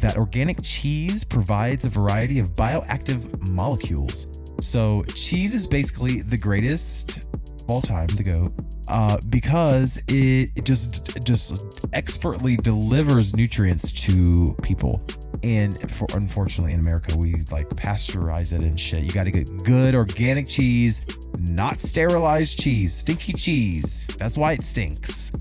that 0.00 0.16
organic 0.16 0.58
cheese 0.62 1.24
provides 1.24 1.84
a 1.84 1.88
variety 1.88 2.38
of 2.38 2.54
bioactive 2.56 3.48
molecules. 3.50 4.26
So 4.60 5.02
cheese 5.14 5.54
is 5.54 5.66
basically 5.66 6.22
the 6.22 6.36
greatest 6.36 7.28
all 7.68 7.80
time 7.80 8.08
to 8.08 8.22
go 8.22 8.52
uh, 8.92 9.16
because 9.30 10.02
it, 10.06 10.64
just 10.64 11.24
just 11.24 11.86
expertly 11.94 12.56
delivers 12.56 13.34
nutrients 13.34 13.90
to 13.90 14.54
people 14.62 15.02
and 15.42 15.90
for 15.90 16.06
unfortunately 16.12 16.74
in 16.74 16.80
America 16.80 17.16
we 17.16 17.34
like 17.50 17.68
pasteurize 17.70 18.52
it 18.52 18.60
and 18.60 18.78
shit. 18.78 19.02
You 19.02 19.10
got 19.10 19.24
to 19.24 19.30
get 19.30 19.48
good 19.64 19.94
organic 19.94 20.46
cheese, 20.46 21.06
not 21.38 21.80
sterilized 21.80 22.58
cheese, 22.60 22.94
stinky 22.94 23.32
cheese. 23.32 24.06
That's 24.18 24.36
why 24.36 24.52
it 24.52 24.62
stinks. 24.62 25.32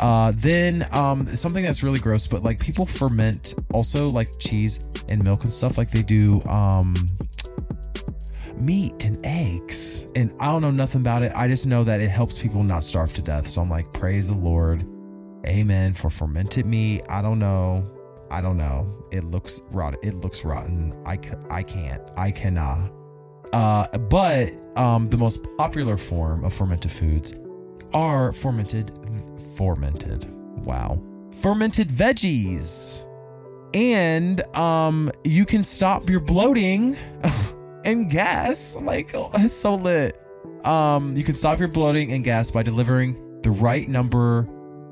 Uh, 0.00 0.32
then 0.36 0.86
um, 0.92 1.26
something 1.26 1.64
that's 1.64 1.82
really 1.82 1.98
gross, 1.98 2.28
but 2.28 2.44
like 2.44 2.60
people 2.60 2.86
ferment 2.86 3.54
also 3.74 4.08
like 4.08 4.28
cheese 4.38 4.86
and 5.08 5.22
milk 5.24 5.42
and 5.42 5.52
stuff 5.52 5.76
like 5.76 5.90
they 5.90 6.02
do 6.02 6.40
um, 6.44 6.94
meat 8.60 9.04
and 9.04 9.18
eggs. 9.24 10.08
And 10.14 10.32
I 10.40 10.46
don't 10.46 10.62
know 10.62 10.70
nothing 10.70 11.00
about 11.00 11.22
it. 11.22 11.32
I 11.34 11.48
just 11.48 11.66
know 11.66 11.84
that 11.84 12.00
it 12.00 12.08
helps 12.08 12.40
people 12.40 12.62
not 12.62 12.84
starve 12.84 13.12
to 13.14 13.22
death. 13.22 13.48
So 13.48 13.62
I'm 13.62 13.70
like, 13.70 13.92
praise 13.92 14.28
the 14.28 14.36
Lord. 14.36 14.86
Amen 15.46 15.94
for 15.94 16.10
fermented 16.10 16.66
meat. 16.66 17.02
I 17.08 17.22
don't 17.22 17.38
know. 17.38 17.88
I 18.30 18.40
don't 18.40 18.56
know. 18.56 18.92
It 19.10 19.24
looks 19.24 19.60
rotten. 19.70 20.00
It 20.02 20.16
looks 20.16 20.44
rotten. 20.44 20.94
I, 21.06 21.18
I 21.50 21.62
can't. 21.62 22.02
I 22.16 22.30
cannot. 22.30 22.92
Uh, 23.52 23.86
but 23.98 24.50
um, 24.76 25.06
the 25.06 25.16
most 25.16 25.46
popular 25.56 25.96
form 25.96 26.44
of 26.44 26.52
fermented 26.52 26.90
foods 26.90 27.34
are 27.94 28.32
fermented, 28.32 28.92
fermented. 29.56 30.26
Wow, 30.64 31.02
fermented 31.40 31.88
veggies, 31.88 33.08
and 33.72 34.42
um, 34.54 35.10
you 35.24 35.46
can 35.46 35.62
stop 35.62 36.10
your 36.10 36.20
bloating 36.20 36.94
and 37.88 38.10
gas. 38.10 38.76
Like 38.76 39.10
oh, 39.14 39.30
it's 39.34 39.54
so 39.54 39.74
lit. 39.74 40.20
Um, 40.64 41.16
you 41.16 41.24
can 41.24 41.34
stop 41.34 41.58
your 41.58 41.68
bloating 41.68 42.12
and 42.12 42.24
gas 42.24 42.50
by 42.50 42.62
delivering 42.62 43.40
the 43.42 43.50
right 43.50 43.88
number 43.88 44.48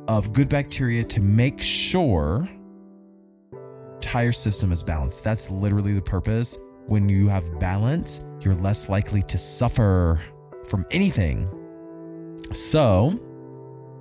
of 0.09 0.33
good 0.33 0.49
bacteria 0.49 1.05
to 1.05 1.21
make 1.21 1.61
sure 1.61 2.49
entire 3.95 4.33
system 4.33 4.73
is 4.73 4.83
balanced. 4.83 5.25
That's 5.25 5.51
literally 5.51 5.93
the 5.93 6.03
purpose. 6.03 6.59
When 6.87 7.09
you 7.09 7.29
have 7.29 7.59
balance, 7.59 8.23
you're 8.41 8.55
less 8.55 8.89
likely 8.89 9.23
to 9.25 9.39
suffer 9.39 10.21
from 10.65 10.87
anything. 10.93 11.49
So, 12.53 13.19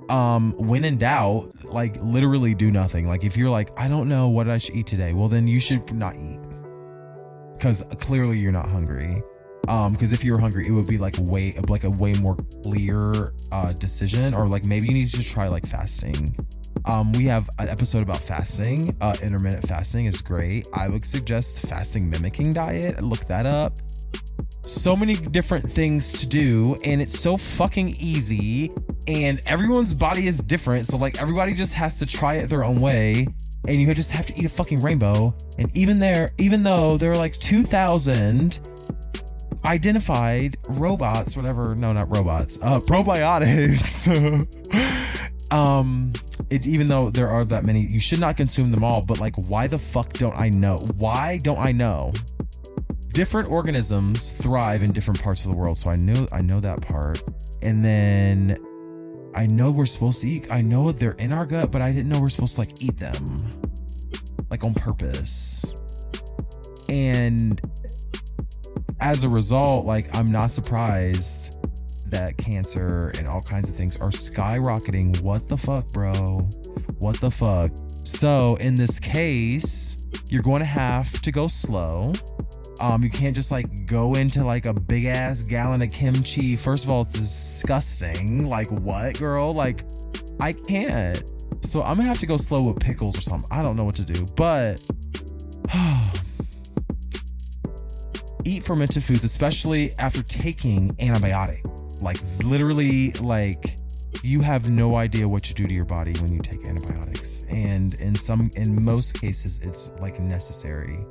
um, 0.10 0.54
when 0.58 0.86
in 0.86 0.98
doubt, 0.98 1.66
like 1.66 1.98
literally 2.04 2.54
do 2.54 2.70
nothing. 2.70 3.08
Like 3.08 3.24
if 3.24 3.36
you're 3.36 3.50
like, 3.50 3.72
I 3.80 3.88
don't 3.88 4.08
know 4.08 4.28
what 4.30 4.48
I 4.48 4.60
should 4.60 4.76
eat 4.76 4.86
today, 4.86 5.14
well 5.14 5.28
then 5.28 5.48
you 5.48 5.60
should 5.60 5.92
not 5.94 6.16
eat. 6.16 6.40
Cause 7.60 7.84
clearly 8.00 8.38
you're 8.38 8.52
not 8.52 8.70
hungry. 8.70 9.24
Um, 9.68 9.94
because 9.94 10.14
if 10.14 10.24
you 10.24 10.34
were 10.34 10.40
hungry, 10.40 10.68
it 10.68 10.72
would 10.72 10.88
be 10.88 10.98
like 10.98 11.16
way 11.20 11.54
like 11.68 11.86
a 11.86 11.90
way 11.90 12.14
more 12.14 12.36
clear 12.64 13.34
uh 13.52 13.74
decision, 13.74 14.34
or 14.34 14.48
like 14.48 14.66
maybe 14.66 14.88
you 14.88 14.94
need 14.94 15.12
to 15.12 15.24
try 15.24 15.48
like 15.48 15.66
fasting. 15.66 16.36
Um, 16.86 17.12
we 17.14 17.26
have 17.26 17.50
an 17.58 17.70
episode 17.70 18.04
about 18.04 18.22
fasting. 18.22 18.96
Uh, 19.02 19.16
intermittent 19.24 19.68
fasting 19.68 20.06
is 20.06 20.22
great. 20.22 20.68
I 20.74 20.88
would 20.88 21.04
suggest 21.04 21.68
fasting 21.68 22.10
mimicking 22.10 22.52
diet. 22.52 23.04
Look 23.04 23.26
that 23.26 23.48
up. 23.48 23.80
So 24.62 24.96
many 24.96 25.16
different 25.16 25.72
things 25.72 26.20
to 26.20 26.28
do, 26.28 26.76
and 26.86 27.02
it's 27.02 27.20
so 27.20 27.38
fucking 27.38 27.90
easy. 27.90 28.72
And 29.08 29.42
everyone's 29.46 29.94
body 29.94 30.28
is 30.28 30.40
different, 30.40 30.86
so 30.86 30.98
like 30.98 31.20
everybody 31.20 31.54
just 31.54 31.74
has 31.74 31.98
to 32.00 32.06
try 32.06 32.36
it 32.36 32.50
their 32.50 32.66
own 32.66 32.76
way. 32.76 33.28
And 33.68 33.82
you 33.82 33.94
just 33.94 34.12
have 34.12 34.26
to 34.28 34.38
eat 34.38 34.46
a 34.46 34.50
fucking 34.50 34.82
rainbow. 34.82 35.36
And 35.58 35.76
even 35.76 36.00
there, 36.00 36.30
even 36.38 36.64
though 36.64 36.98
there 36.98 37.12
are 37.12 37.18
like 37.18 37.38
two 37.38 37.64
thousand 37.64 38.60
identified 39.66 40.56
robots, 40.70 41.36
whatever. 41.36 41.76
No, 41.76 41.92
not 41.92 42.10
robots. 42.10 42.60
Uh, 42.62 42.80
probiotics. 42.80 44.08
um, 45.52 46.14
it, 46.50 46.68
even 46.68 46.88
though 46.88 47.10
there 47.10 47.30
are 47.30 47.44
that 47.46 47.66
many, 47.66 47.82
you 47.82 48.00
should 48.00 48.20
not 48.20 48.38
consume 48.38 48.72
them 48.72 48.84
all. 48.84 49.04
But 49.06 49.20
like, 49.20 49.36
why 49.36 49.68
the 49.68 49.80
fuck 49.80 50.14
don't 50.14 50.36
I 50.36 50.50
know? 50.50 50.78
Why 50.98 51.40
don't 51.44 51.60
I 51.60 51.72
know? 51.72 52.14
Different 53.14 53.50
organisms 53.50 54.34
thrive 54.34 54.84
in 54.84 54.92
different 54.92 55.22
parts 55.22 55.46
of 55.46 55.52
the 55.52 55.58
world, 55.58 55.78
so 55.78 55.90
I 55.90 55.96
know 55.96 56.28
I 56.32 56.42
know 56.42 56.60
that 56.60 56.82
part. 56.82 57.22
And 57.62 57.84
then 57.84 58.58
I 59.36 59.46
know 59.48 59.70
we're 59.70 59.86
supposed 59.86 60.22
to 60.22 60.30
eat. 60.30 60.48
I 60.50 60.62
know 60.62 60.92
they're 60.94 61.12
in 61.14 61.34
our 61.34 61.46
gut, 61.46 61.72
but 61.72 61.82
I 61.82 61.92
didn't 61.92 62.10
know 62.10 62.20
we're 62.22 62.30
supposed 62.30 62.56
to 62.56 62.62
like 62.62 62.82
eat 62.82 62.98
them, 62.98 63.38
like 64.50 64.64
on 64.64 64.74
purpose. 64.74 65.76
And 66.88 67.60
as 69.02 69.24
a 69.24 69.30
result, 69.30 69.86
like 69.86 70.16
I'm 70.16 70.28
not 70.28 70.54
surprised 70.54 71.52
that 72.10 72.38
cancer 72.38 73.12
and 73.18 73.28
all 73.28 73.42
kinds 73.42 73.68
of 73.70 73.76
things 73.76 74.00
are 74.00 74.10
skyrocketing. 74.10 75.20
What 75.22 75.50
the 75.50 75.58
fuck, 75.58 75.92
bro? 75.92 76.14
What 77.00 77.20
the 77.20 77.32
fuck? 77.32 77.72
So 78.06 78.56
in 78.62 78.76
this 78.76 79.00
case, 79.00 80.08
you're 80.30 80.44
going 80.44 80.62
to 80.62 80.70
have 80.70 81.12
to 81.24 81.32
go 81.32 81.48
slow. 81.48 82.14
Um, 82.80 83.04
you 83.04 83.10
can't 83.10 83.36
just 83.36 83.52
like 83.52 83.86
go 83.86 84.16
into 84.16 84.44
like 84.44 84.66
a 84.66 84.74
big 84.74 85.06
ass 85.06 85.42
gallon 85.42 85.82
of 85.82 85.92
kimchi. 85.92 86.56
First 86.56 86.84
of 86.84 86.90
all, 86.90 87.02
it's 87.02 87.14
disgusting. 87.14 88.50
Like 88.50 88.70
what, 88.82 89.18
girl? 89.18 89.54
Like 89.54 89.84
I 90.40 90.54
can't. 90.54 91.24
So 91.62 91.82
I'm 91.82 91.98
gonna 91.98 92.08
have 92.08 92.20
to 92.20 92.26
go 92.26 92.38
slow 92.38 92.62
with 92.62 92.80
pickles 92.80 93.18
or 93.18 93.22
something. 93.22 93.50
I 93.52 93.64
don't 93.64 93.76
know 93.76 93.84
what 93.84 93.96
to 93.96 94.06
do, 94.06 94.26
but 94.36 94.86
eat 98.46 98.64
fermented 98.64 99.04
foods, 99.04 99.24
especially 99.24 99.92
after 99.98 100.22
taking 100.22 100.96
antibiotics. 101.00 101.68
Like 102.02 102.20
literally, 102.44 103.12
like 103.14 103.78
you 104.24 104.42
have 104.42 104.70
no 104.70 104.96
idea 104.96 105.28
what 105.28 105.50
you 105.50 105.56
do 105.56 105.66
to 105.66 105.74
your 105.74 105.86
body 105.86 106.14
when 106.20 106.34
you 106.34 106.40
take 106.40 106.68
antibiotics, 106.68 107.46
and 107.50 107.94
in 107.96 108.16
some, 108.16 108.52
in 108.56 108.84
most 108.84 109.20
cases, 109.20 109.60
it's 109.64 109.92
like 110.00 110.20
necessary. 110.20 111.06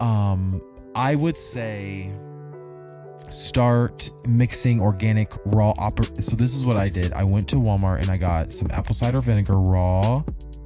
Um, 0.00 0.60
I 0.94 1.14
would 1.14 1.36
say 1.36 2.14
start 3.30 4.10
mixing 4.26 4.80
organic 4.80 5.32
raw 5.46 5.72
oper- 5.74 6.22
so 6.22 6.36
this 6.36 6.54
is 6.54 6.64
what 6.64 6.76
i 6.76 6.88
did 6.88 7.12
i 7.14 7.22
went 7.22 7.48
to 7.48 7.56
walmart 7.56 8.00
and 8.00 8.10
i 8.10 8.16
got 8.16 8.52
some 8.52 8.68
apple 8.72 8.94
cider 8.94 9.20
vinegar 9.20 9.56
raw 9.56 10.22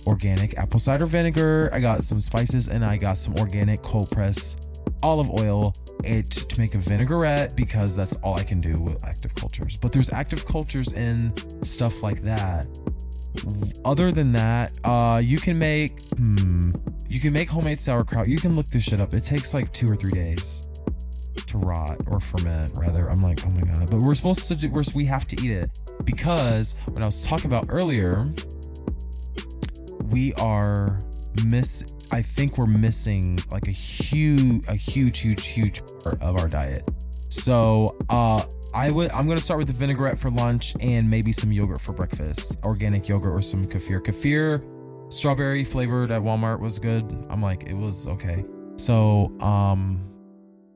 organic 0.06 0.56
apple 0.58 0.80
cider 0.80 1.06
vinegar 1.06 1.70
i 1.72 1.78
got 1.78 2.02
some 2.02 2.18
spices 2.18 2.68
and 2.68 2.84
i 2.84 2.96
got 2.96 3.16
some 3.18 3.34
organic 3.36 3.80
cold 3.82 4.10
press 4.10 4.56
olive 5.02 5.30
oil 5.30 5.72
it 6.04 6.30
to 6.30 6.58
make 6.58 6.74
a 6.74 6.78
vinaigrette 6.78 7.56
because 7.56 7.94
that's 7.96 8.16
all 8.16 8.34
I 8.34 8.44
can 8.44 8.60
do 8.60 8.80
with 8.80 9.04
active 9.04 9.34
cultures. 9.34 9.78
But 9.78 9.92
there's 9.92 10.12
active 10.12 10.46
cultures 10.46 10.92
in 10.92 11.32
stuff 11.62 12.02
like 12.02 12.22
that. 12.22 12.66
Other 13.84 14.10
than 14.10 14.32
that, 14.32 14.72
uh, 14.84 15.20
you 15.22 15.38
can 15.38 15.58
make 15.58 16.02
hmm, 16.16 16.72
you 17.08 17.20
can 17.20 17.32
make 17.32 17.48
homemade 17.48 17.78
sauerkraut. 17.78 18.28
You 18.28 18.38
can 18.38 18.54
look 18.54 18.66
this 18.66 18.84
shit 18.84 19.00
up. 19.00 19.14
It 19.14 19.24
takes 19.24 19.54
like 19.54 19.72
two 19.72 19.86
or 19.86 19.96
three 19.96 20.12
days 20.12 20.68
to 21.46 21.58
rot 21.58 22.02
or 22.06 22.20
ferment. 22.20 22.72
Rather, 22.76 23.08
I'm 23.10 23.22
like, 23.22 23.40
oh 23.46 23.54
my 23.54 23.62
god. 23.62 23.90
But 23.90 24.00
we're 24.02 24.14
supposed 24.14 24.46
to 24.48 24.54
do. 24.54 24.70
We're, 24.70 24.82
we 24.94 25.06
have 25.06 25.26
to 25.28 25.42
eat 25.42 25.52
it 25.52 25.80
because 26.04 26.78
when 26.90 27.02
I 27.02 27.06
was 27.06 27.24
talking 27.24 27.46
about 27.46 27.66
earlier, 27.70 28.26
we 30.10 30.34
are 30.34 31.00
miss 31.44 31.94
I 32.10 32.22
think 32.22 32.58
we're 32.58 32.66
missing 32.66 33.38
like 33.50 33.68
a 33.68 33.72
huge 33.72 34.66
a 34.68 34.74
huge 34.74 35.20
huge 35.20 35.46
huge 35.46 35.82
part 36.02 36.20
of 36.22 36.36
our 36.36 36.48
diet. 36.48 36.90
So, 37.30 37.96
uh 38.08 38.44
I 38.74 38.90
would 38.90 39.10
I'm 39.12 39.26
to 39.28 39.40
start 39.40 39.58
with 39.58 39.68
the 39.68 39.72
vinaigrette 39.72 40.18
for 40.18 40.30
lunch 40.30 40.74
and 40.80 41.08
maybe 41.08 41.32
some 41.32 41.50
yogurt 41.50 41.80
for 41.80 41.92
breakfast. 41.92 42.58
Organic 42.64 43.08
yogurt 43.08 43.32
or 43.32 43.42
some 43.42 43.66
kefir. 43.66 44.00
Kefir 44.00 44.77
strawberry 45.08 45.64
flavored 45.64 46.10
at 46.10 46.22
Walmart 46.22 46.60
was 46.60 46.78
good. 46.78 47.04
I'm 47.28 47.42
like 47.42 47.64
it 47.64 47.74
was 47.74 48.08
okay. 48.08 48.44
So, 48.76 49.32
um 49.40 50.04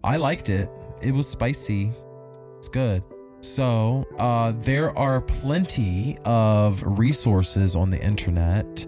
I 0.04 0.16
liked 0.16 0.48
it. 0.48 0.68
It 1.00 1.12
was 1.12 1.28
spicy. 1.28 1.92
It's 2.58 2.68
good. 2.68 3.02
So, 3.40 4.04
uh, 4.18 4.52
there 4.56 4.96
are 4.96 5.20
plenty 5.20 6.18
of 6.24 6.82
resources 6.84 7.74
on 7.76 7.90
the 7.90 8.00
internet 8.00 8.86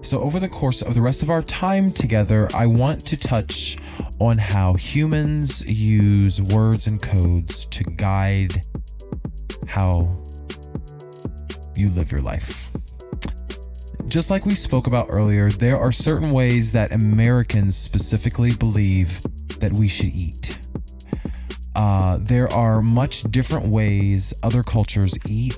So, 0.00 0.20
over 0.20 0.38
the 0.38 0.48
course 0.48 0.80
of 0.80 0.94
the 0.94 1.02
rest 1.02 1.24
of 1.24 1.30
our 1.30 1.42
time 1.42 1.90
together, 1.90 2.48
I 2.54 2.66
want 2.66 3.04
to 3.06 3.16
touch 3.16 3.78
on 4.20 4.38
how 4.38 4.74
humans 4.74 5.66
use 5.66 6.40
words 6.40 6.86
and 6.86 7.02
codes 7.02 7.64
to 7.64 7.82
guide 7.82 8.60
how 9.66 10.08
you 11.74 11.88
live 11.88 12.12
your 12.12 12.22
life. 12.22 12.65
Just 14.06 14.30
like 14.30 14.46
we 14.46 14.54
spoke 14.54 14.86
about 14.86 15.06
earlier, 15.10 15.50
there 15.50 15.78
are 15.78 15.92
certain 15.92 16.30
ways 16.30 16.72
that 16.72 16.92
Americans 16.92 17.76
specifically 17.76 18.54
believe 18.54 19.22
that 19.58 19.72
we 19.72 19.88
should 19.88 20.14
eat. 20.14 20.58
Uh, 21.74 22.18
there 22.20 22.50
are 22.52 22.80
much 22.80 23.22
different 23.24 23.66
ways 23.66 24.32
other 24.42 24.62
cultures 24.62 25.14
eat 25.26 25.56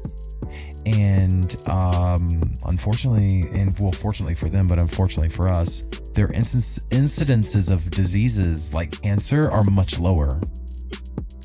and 0.89 1.57
um, 1.69 2.41
unfortunately, 2.65 3.45
and 3.53 3.79
well, 3.79 3.93
fortunately 3.93 4.35
for 4.35 4.49
them, 4.49 4.67
but 4.67 4.79
unfortunately 4.79 5.29
for 5.29 5.49
us, 5.49 5.83
their 6.15 6.29
inc- 6.29 6.81
incidences 6.89 7.71
of 7.71 7.91
diseases 7.91 8.73
like 8.73 9.01
cancer 9.03 9.51
are 9.51 9.65
much 9.65 9.99
lower. 9.99 10.41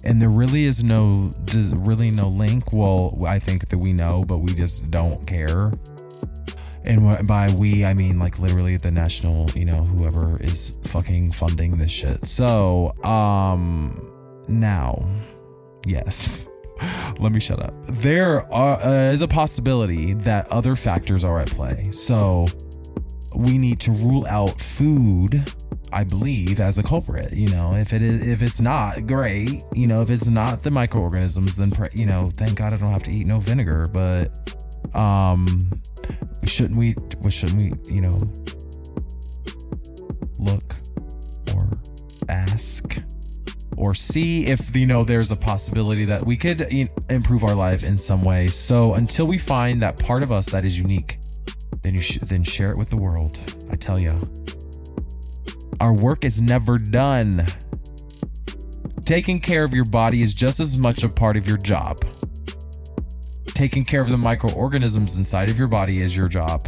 And 0.05 0.21
there 0.21 0.29
really 0.29 0.63
is 0.63 0.83
no, 0.83 1.31
really 1.73 2.09
no 2.09 2.29
link. 2.29 2.71
Well, 2.71 3.17
I 3.25 3.39
think 3.39 3.67
that 3.69 3.77
we 3.77 3.93
know, 3.93 4.23
but 4.25 4.39
we 4.39 4.53
just 4.53 4.91
don't 4.91 5.25
care. 5.27 5.71
And 6.85 7.27
by 7.27 7.51
we, 7.51 7.85
I 7.85 7.93
mean 7.93 8.19
like 8.19 8.39
literally 8.39 8.77
the 8.77 8.91
national, 8.91 9.49
you 9.51 9.65
know, 9.65 9.83
whoever 9.83 10.41
is 10.41 10.77
fucking 10.85 11.31
funding 11.31 11.77
this 11.77 11.91
shit. 11.91 12.25
So, 12.25 12.93
um, 13.03 14.09
now, 14.47 15.07
yes 15.85 16.49
let 17.19 17.31
me 17.31 17.39
shut 17.39 17.61
up. 17.61 17.73
There 17.83 18.51
are, 18.51 18.75
uh, 18.81 19.11
is 19.11 19.21
a 19.21 19.27
possibility 19.27 20.13
that 20.15 20.47
other 20.47 20.75
factors 20.75 21.23
are 21.23 21.39
at 21.39 21.49
play. 21.49 21.89
So 21.91 22.47
we 23.35 23.57
need 23.57 23.79
to 23.81 23.91
rule 23.91 24.25
out 24.27 24.59
food, 24.59 25.43
I 25.91 26.03
believe, 26.03 26.59
as 26.59 26.77
a 26.77 26.83
culprit. 26.83 27.33
You 27.33 27.49
know, 27.49 27.73
if 27.75 27.93
it 27.93 28.01
is, 28.01 28.27
if 28.27 28.41
it's 28.41 28.61
not 28.61 29.05
great, 29.07 29.63
you 29.73 29.87
know, 29.87 30.01
if 30.01 30.09
it's 30.09 30.27
not 30.27 30.61
the 30.61 30.71
microorganisms, 30.71 31.55
then 31.55 31.73
you 31.93 32.05
know, 32.05 32.29
thank 32.33 32.57
God 32.57 32.73
I 32.73 32.77
don't 32.77 32.91
have 32.91 33.03
to 33.03 33.11
eat 33.11 33.27
no 33.27 33.39
vinegar. 33.39 33.87
But 33.91 34.55
um, 34.95 35.59
shouldn't 36.45 36.77
we? 36.77 36.95
Shouldn't 37.29 37.61
we? 37.61 37.93
You 37.93 38.01
know, 38.01 38.33
look 40.39 40.75
or 41.53 41.69
ask 42.29 43.01
or 43.77 43.95
see 43.95 44.45
if 44.45 44.75
you 44.75 44.85
know 44.85 45.03
there's 45.03 45.31
a 45.31 45.35
possibility 45.35 46.05
that 46.05 46.23
we 46.23 46.37
could 46.37 46.71
you 46.71 46.85
know, 46.85 46.91
improve 47.09 47.43
our 47.43 47.55
life 47.55 47.83
in 47.83 47.97
some 47.97 48.21
way. 48.21 48.47
So 48.47 48.93
until 48.93 49.25
we 49.25 49.37
find 49.37 49.81
that 49.81 49.97
part 49.97 50.23
of 50.23 50.31
us 50.31 50.47
that 50.47 50.63
is 50.63 50.77
unique, 50.77 51.19
then 51.81 51.93
you 51.93 52.01
should 52.01 52.23
then 52.23 52.43
share 52.43 52.71
it 52.71 52.77
with 52.77 52.89
the 52.89 52.97
world. 52.97 53.37
I 53.71 53.75
tell 53.75 53.99
you, 53.99 54.13
our 55.79 55.93
work 55.93 56.23
is 56.23 56.41
never 56.41 56.77
done. 56.77 57.45
Taking 59.05 59.39
care 59.39 59.65
of 59.65 59.73
your 59.73 59.85
body 59.85 60.21
is 60.21 60.33
just 60.33 60.59
as 60.59 60.77
much 60.77 61.03
a 61.03 61.09
part 61.09 61.35
of 61.35 61.47
your 61.47 61.57
job. 61.57 61.97
Taking 63.53 63.83
care 63.83 64.01
of 64.01 64.09
the 64.09 64.17
microorganisms 64.17 65.17
inside 65.17 65.49
of 65.49 65.59
your 65.59 65.67
body 65.67 66.01
is 66.01 66.17
your 66.17 66.27
job. 66.27 66.67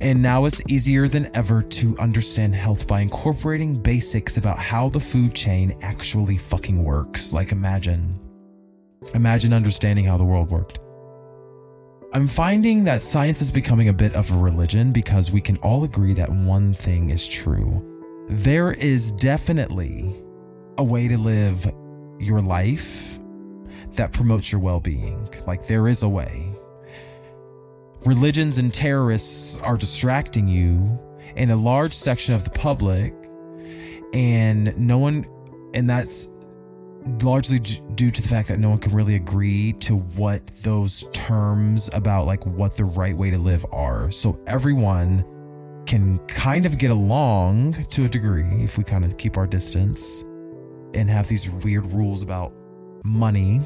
And 0.00 0.22
now 0.22 0.44
it's 0.44 0.62
easier 0.70 1.08
than 1.08 1.34
ever 1.34 1.62
to 1.62 1.98
understand 1.98 2.54
health 2.54 2.86
by 2.86 3.00
incorporating 3.00 3.82
basics 3.82 4.36
about 4.36 4.60
how 4.60 4.88
the 4.88 5.00
food 5.00 5.34
chain 5.34 5.76
actually 5.82 6.38
fucking 6.38 6.84
works. 6.84 7.32
Like, 7.32 7.50
imagine. 7.50 8.20
Imagine 9.14 9.52
understanding 9.52 10.04
how 10.04 10.16
the 10.16 10.24
world 10.24 10.50
worked. 10.50 10.78
I'm 12.12 12.28
finding 12.28 12.84
that 12.84 13.02
science 13.02 13.42
is 13.42 13.50
becoming 13.50 13.88
a 13.88 13.92
bit 13.92 14.14
of 14.14 14.30
a 14.30 14.38
religion 14.38 14.92
because 14.92 15.32
we 15.32 15.40
can 15.40 15.56
all 15.58 15.82
agree 15.82 16.12
that 16.14 16.30
one 16.30 16.72
thing 16.72 17.10
is 17.10 17.26
true. 17.26 17.84
There 18.30 18.72
is 18.72 19.10
definitely 19.12 20.14
a 20.78 20.84
way 20.84 21.08
to 21.08 21.18
live 21.18 21.66
your 22.20 22.40
life 22.40 23.18
that 23.98 24.12
promotes 24.12 24.50
your 24.50 24.60
well 24.60 24.80
being. 24.80 25.28
Like, 25.46 25.66
there 25.66 25.86
is 25.86 26.02
a 26.02 26.08
way. 26.08 26.52
Religions 28.04 28.58
and 28.58 28.72
terrorists 28.72 29.60
are 29.62 29.76
distracting 29.76 30.48
you 30.48 30.98
and 31.36 31.52
a 31.52 31.56
large 31.56 31.92
section 31.92 32.34
of 32.34 32.44
the 32.44 32.50
public 32.50 33.14
and 34.12 34.76
no 34.78 34.98
one 34.98 35.26
and 35.74 35.88
that's 35.88 36.30
largely 37.22 37.58
due 37.58 38.10
to 38.10 38.22
the 38.22 38.28
fact 38.28 38.48
that 38.48 38.58
no 38.58 38.70
one 38.70 38.78
can 38.78 38.92
really 38.92 39.14
agree 39.14 39.72
to 39.74 39.96
what 39.96 40.46
those 40.62 41.08
terms 41.12 41.88
about 41.92 42.26
like 42.26 42.44
what 42.46 42.76
the 42.76 42.84
right 42.84 43.16
way 43.16 43.30
to 43.30 43.38
live 43.38 43.64
are. 43.72 44.10
So 44.10 44.40
everyone 44.46 45.24
can 45.86 46.18
kind 46.26 46.66
of 46.66 46.78
get 46.78 46.90
along 46.90 47.72
to 47.72 48.04
a 48.04 48.08
degree 48.08 48.62
if 48.62 48.76
we 48.76 48.84
kind 48.84 49.04
of 49.04 49.16
keep 49.16 49.36
our 49.36 49.46
distance 49.46 50.22
and 50.94 51.08
have 51.08 51.28
these 51.28 51.48
weird 51.50 51.86
rules 51.92 52.22
about 52.22 52.52
money 53.04 53.60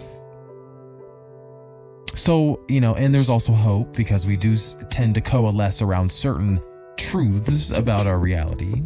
so, 2.14 2.64
you 2.68 2.80
know, 2.80 2.94
and 2.94 3.14
there's 3.14 3.30
also 3.30 3.52
hope 3.52 3.96
because 3.96 4.26
we 4.26 4.36
do 4.36 4.56
tend 4.90 5.14
to 5.14 5.20
coalesce 5.20 5.82
around 5.82 6.10
certain 6.10 6.60
truths 6.98 7.70
about 7.70 8.06
our 8.06 8.18
reality. 8.18 8.82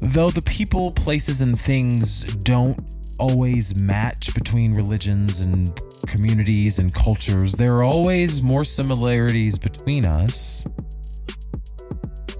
Though 0.00 0.30
the 0.30 0.42
people, 0.42 0.92
places, 0.92 1.40
and 1.40 1.58
things 1.58 2.24
don't 2.24 2.78
always 3.18 3.80
match 3.82 4.34
between 4.34 4.74
religions 4.74 5.40
and 5.40 5.78
communities 6.06 6.78
and 6.78 6.92
cultures, 6.92 7.52
there 7.52 7.76
are 7.76 7.84
always 7.84 8.42
more 8.42 8.64
similarities 8.64 9.58
between 9.58 10.04
us 10.04 10.66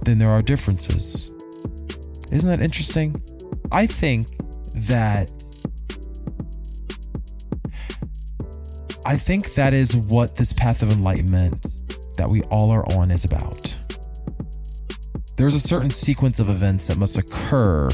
than 0.03 0.17
there 0.17 0.29
are 0.29 0.41
differences. 0.41 1.33
Isn't 2.31 2.49
that 2.49 2.61
interesting? 2.61 3.15
I 3.71 3.85
think 3.85 4.27
that 4.87 5.31
I 9.05 9.17
think 9.17 9.53
that 9.55 9.73
is 9.73 9.95
what 9.95 10.35
this 10.37 10.53
path 10.53 10.81
of 10.81 10.91
enlightenment 10.91 11.65
that 12.15 12.29
we 12.29 12.41
all 12.43 12.71
are 12.71 12.85
on 12.93 13.11
is 13.11 13.25
about. 13.25 13.75
There's 15.35 15.55
a 15.55 15.59
certain 15.59 15.89
sequence 15.89 16.39
of 16.39 16.49
events 16.49 16.87
that 16.87 16.97
must 16.97 17.17
occur 17.17 17.89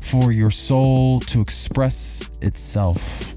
for 0.00 0.32
your 0.32 0.50
soul 0.50 1.20
to 1.20 1.40
express 1.40 2.28
itself 2.40 3.34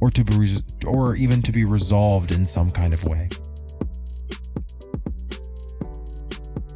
or 0.00 0.10
to 0.10 0.24
be 0.24 0.36
res- 0.36 0.62
or 0.86 1.16
even 1.16 1.40
to 1.42 1.52
be 1.52 1.64
resolved 1.64 2.30
in 2.30 2.44
some 2.44 2.68
kind 2.68 2.92
of 2.92 3.04
way. 3.04 3.28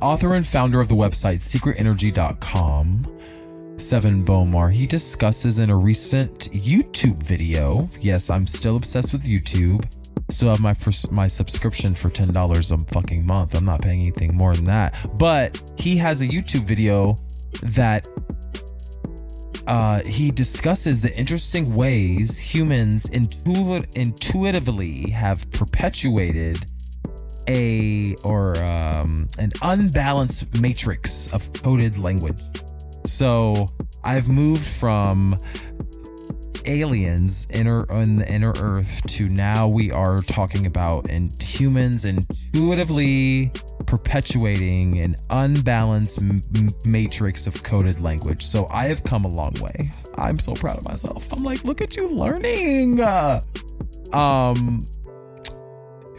Author 0.01 0.35
and 0.35 0.47
founder 0.47 0.81
of 0.81 0.89
the 0.89 0.95
website 0.95 1.41
secretenergy.com 1.41 2.68
Sevan 3.79 4.25
Bomar, 4.25 4.73
he 4.73 4.89
discusses 4.89 5.61
in 5.61 5.71
a 5.71 5.77
recent 5.77 6.51
YouTube 6.51 7.23
video. 7.23 7.89
Yes, 8.01 8.29
I'm 8.29 8.45
still 8.45 8.77
obsessed 8.77 9.13
with 9.13 9.23
YouTube. 9.23 9.81
Still 10.31 10.51
have 10.51 10.61
my 10.61 10.75
first, 10.75 11.13
my 11.13 11.29
subscription 11.29 11.93
for 11.93 12.11
ten 12.11 12.33
dollars 12.33 12.73
a 12.73 12.79
fucking 12.79 13.25
month. 13.25 13.55
I'm 13.55 13.65
not 13.65 13.81
paying 13.81 14.01
anything 14.01 14.37
more 14.37 14.53
than 14.53 14.65
that. 14.65 14.95
But 15.17 15.73
he 15.79 15.97
has 15.99 16.23
a 16.23 16.27
YouTube 16.27 16.65
video 16.65 17.17
that 17.63 18.09
uh, 19.69 20.01
he 20.01 20.33
discusses 20.33 21.01
the 21.01 21.17
interesting 21.17 21.73
ways 21.73 22.37
humans 22.37 23.09
intu- 23.11 23.81
intuitively 23.95 25.09
have 25.11 25.49
perpetuated 25.53 26.59
a 27.47 28.17
or 28.25 28.57
um, 28.63 29.29
an 29.39 29.53
unbalanced 29.63 30.61
matrix 30.61 31.33
of 31.33 31.51
coded 31.53 31.97
language. 31.97 32.43
So 33.09 33.67
I've 34.05 34.29
moved 34.29 34.67
from 34.67 35.35
aliens 36.67 37.47
inner 37.51 37.91
on 37.91 38.17
the 38.17 38.31
inner 38.31 38.53
earth 38.59 39.03
to 39.07 39.29
now 39.31 39.67
we 39.67 39.91
are 39.91 40.19
talking 40.19 40.67
about 40.67 41.09
and 41.09 41.33
humans 41.41 42.05
intuitively 42.05 43.51
perpetuating 43.87 44.99
an 44.99 45.17
unbalanced 45.31 46.19
m- 46.19 46.43
matrix 46.85 47.47
of 47.47 47.63
coded 47.63 47.99
language. 48.01 48.45
So 48.45 48.67
i 48.71 48.87
have 48.87 49.03
come 49.03 49.25
a 49.25 49.29
long 49.29 49.55
way. 49.55 49.91
I'm 50.17 50.39
so 50.39 50.53
proud 50.53 50.77
of 50.77 50.85
myself. 50.85 51.33
I'm 51.33 51.43
like 51.43 51.65
look 51.65 51.81
at 51.81 51.97
you 51.97 52.11
learning. 52.11 53.01
Um 54.13 54.83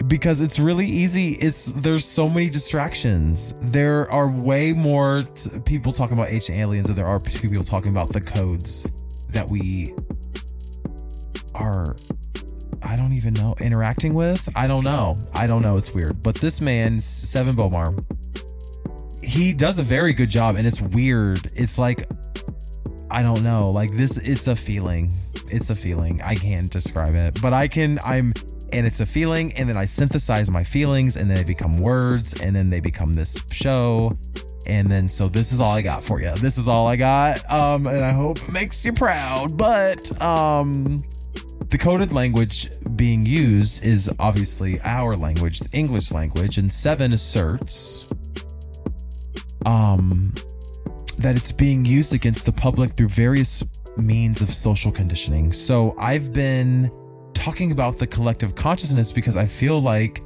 because 0.07 0.41
it's 0.41 0.59
really 0.59 0.85
easy. 0.85 1.31
It's 1.33 1.71
there's 1.73 2.05
so 2.05 2.29
many 2.29 2.49
distractions. 2.49 3.55
There 3.59 4.09
are 4.11 4.29
way 4.29 4.73
more 4.73 5.23
t- 5.23 5.59
people 5.59 5.91
talking 5.91 6.17
about 6.17 6.29
ancient 6.29 6.57
aliens 6.57 6.87
than 6.87 6.95
there 6.95 7.07
are 7.07 7.19
people 7.19 7.63
talking 7.63 7.91
about 7.91 8.09
the 8.09 8.21
codes 8.21 8.89
that 9.29 9.49
we 9.49 9.93
are 11.53 11.95
i 12.83 12.95
don't 12.95 13.13
even 13.13 13.33
know 13.33 13.53
interacting 13.59 14.13
with. 14.13 14.47
I 14.55 14.65
don't 14.65 14.83
know. 14.83 15.15
I 15.33 15.45
don't 15.45 15.61
know. 15.61 15.77
It's 15.77 15.93
weird. 15.93 16.23
But 16.23 16.35
this 16.35 16.61
man 16.61 16.97
Sevan 16.97 17.55
Bomar 17.55 17.97
he 19.23 19.53
does 19.53 19.77
a 19.77 19.83
very 19.83 20.13
good 20.13 20.29
job 20.29 20.55
and 20.55 20.65
it's 20.65 20.81
weird. 20.81 21.45
It's 21.55 21.77
like 21.77 22.09
i 23.11 23.21
don't 23.21 23.43
know. 23.43 23.69
Like 23.69 23.91
this 23.91 24.17
it's 24.17 24.47
a 24.47 24.55
feeling. 24.55 25.11
It's 25.51 25.69
a 25.69 25.75
feeling. 25.75 26.21
I 26.21 26.35
can't 26.35 26.71
describe 26.71 27.15
it, 27.15 27.41
but 27.41 27.53
I 27.53 27.67
can. 27.67 27.99
I'm 28.05 28.33
and 28.71 28.85
it's 28.85 28.99
a 28.99 29.05
feeling, 29.05 29.53
and 29.53 29.67
then 29.69 29.77
I 29.77 29.85
synthesize 29.85 30.49
my 30.49 30.63
feelings, 30.63 31.17
and 31.17 31.29
then 31.29 31.37
they 31.37 31.43
become 31.43 31.73
words, 31.73 32.39
and 32.39 32.55
then 32.55 32.69
they 32.69 32.79
become 32.79 33.11
this 33.11 33.41
show. 33.51 34.11
And 34.67 34.87
then, 34.87 35.09
so 35.09 35.29
this 35.29 35.51
is 35.51 35.61
all 35.61 35.75
I 35.75 35.81
got 35.81 36.03
for 36.03 36.21
you. 36.21 36.33
This 36.35 36.57
is 36.57 36.67
all 36.67 36.85
I 36.85 36.95
got. 36.95 37.49
Um, 37.51 37.87
and 37.87 38.05
I 38.05 38.11
hope 38.11 38.37
it 38.37 38.51
makes 38.51 38.85
you 38.85 38.93
proud. 38.93 39.57
But 39.57 40.21
um, 40.21 40.99
the 41.69 41.77
coded 41.79 42.11
language 42.11 42.69
being 42.95 43.25
used 43.25 43.83
is 43.83 44.13
obviously 44.19 44.79
our 44.81 45.15
language, 45.15 45.59
the 45.59 45.69
English 45.71 46.11
language, 46.11 46.57
and 46.57 46.69
Sevan 46.69 47.13
asserts 47.13 48.13
um, 49.65 50.33
that 51.17 51.35
it's 51.35 51.51
being 51.51 51.85
used 51.85 52.13
against 52.13 52.45
the 52.45 52.51
public 52.51 52.91
through 52.91 53.09
various 53.09 53.63
means 53.97 54.41
of 54.41 54.53
social 54.53 54.91
conditioning. 54.91 55.51
So 55.51 55.95
I've 55.97 56.31
been 56.31 56.91
talking 57.39 57.71
about 57.71 57.95
the 57.95 58.05
collective 58.05 58.53
consciousness 58.53 59.13
because 59.13 59.37
I 59.37 59.45
feel 59.45 59.81
like 59.81 60.21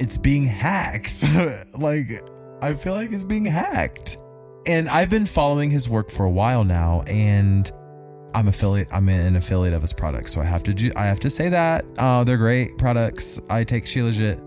it's 0.00 0.18
being 0.18 0.44
hacked. 0.44 1.24
like, 1.78 2.08
I 2.60 2.74
feel 2.74 2.94
like 2.94 3.12
it's 3.12 3.24
being 3.24 3.44
hacked. 3.44 4.18
And 4.66 4.88
I've 4.88 5.08
been 5.08 5.26
following 5.26 5.70
his 5.70 5.88
work 5.88 6.10
for 6.10 6.26
a 6.26 6.30
while 6.30 6.64
now, 6.64 7.02
and 7.02 7.70
I'm 8.34 8.48
affiliate. 8.48 8.88
I'm 8.92 9.08
an 9.08 9.36
affiliate 9.36 9.74
of 9.74 9.80
his 9.82 9.92
products, 9.92 10.32
so 10.32 10.40
I 10.40 10.44
have 10.44 10.64
to 10.64 10.74
do. 10.74 10.90
I 10.96 11.06
have 11.06 11.20
to 11.20 11.30
say 11.30 11.48
that 11.50 11.84
uh, 11.98 12.24
they're 12.24 12.36
great 12.36 12.76
products. 12.76 13.38
I 13.48 13.62
take 13.62 13.84
Shilajit 13.84 14.40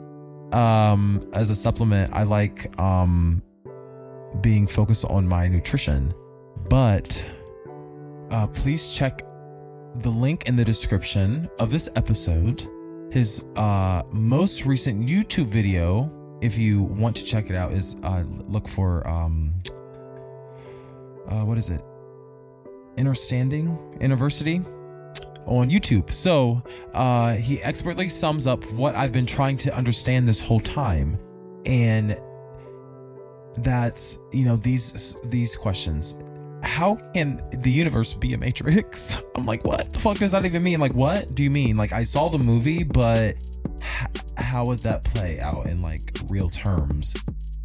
um, 0.53 1.25
as 1.31 1.49
a 1.51 1.55
supplement. 1.55 2.13
I 2.13 2.23
like 2.23 2.77
um, 2.77 3.41
being 4.41 4.67
focused 4.67 5.05
on 5.05 5.25
my 5.25 5.47
nutrition, 5.47 6.13
but 6.69 7.25
uh, 8.29 8.47
please 8.47 8.93
check 8.93 9.21
the 9.97 10.09
link 10.09 10.47
in 10.47 10.55
the 10.55 10.65
description 10.65 11.49
of 11.59 11.71
this 11.71 11.89
episode. 11.95 12.67
His 13.11 13.43
uh, 13.55 14.03
most 14.11 14.65
recent 14.65 15.07
YouTube 15.07 15.47
video, 15.47 16.11
if 16.41 16.57
you 16.57 16.83
want 16.83 17.15
to 17.17 17.25
check 17.25 17.49
it 17.49 17.55
out, 17.55 17.71
is 17.71 17.95
uh, 18.03 18.23
look 18.47 18.67
for 18.67 19.07
um, 19.07 19.53
uh, 21.27 21.43
what 21.43 21.57
is 21.57 21.69
it? 21.69 21.81
Understanding 22.97 23.77
University 23.99 24.61
on 25.45 25.69
YouTube. 25.69 26.11
So 26.11 26.61
uh, 26.93 27.33
he 27.33 27.61
expertly 27.61 28.09
sums 28.09 28.45
up 28.45 28.63
what 28.71 28.95
I've 28.95 29.11
been 29.11 29.25
trying 29.25 29.57
to 29.57 29.75
understand 29.75 30.27
this 30.27 30.39
whole 30.39 30.59
time, 30.59 31.17
and 31.65 32.19
that's 33.57 34.19
you 34.31 34.45
know 34.45 34.55
these 34.55 35.17
these 35.25 35.55
questions 35.55 36.17
how 36.63 36.95
can 37.13 37.41
the 37.51 37.71
universe 37.71 38.13
be 38.13 38.33
a 38.33 38.37
matrix? 38.37 39.21
I'm 39.35 39.45
like 39.45 39.65
what 39.65 39.91
the 39.91 39.99
fuck 39.99 40.17
does 40.17 40.31
that 40.31 40.45
even 40.45 40.63
mean? 40.63 40.79
Like 40.79 40.93
what 40.93 41.33
do 41.35 41.43
you 41.43 41.49
mean? 41.49 41.77
Like 41.77 41.93
i 41.93 42.03
saw 42.03 42.27
the 42.29 42.39
movie 42.39 42.83
but 42.83 43.35
h- 43.81 44.21
how 44.37 44.65
would 44.65 44.79
that 44.79 45.03
play 45.03 45.39
out 45.39 45.67
in 45.67 45.81
like 45.81 46.17
real 46.29 46.49
terms? 46.49 47.15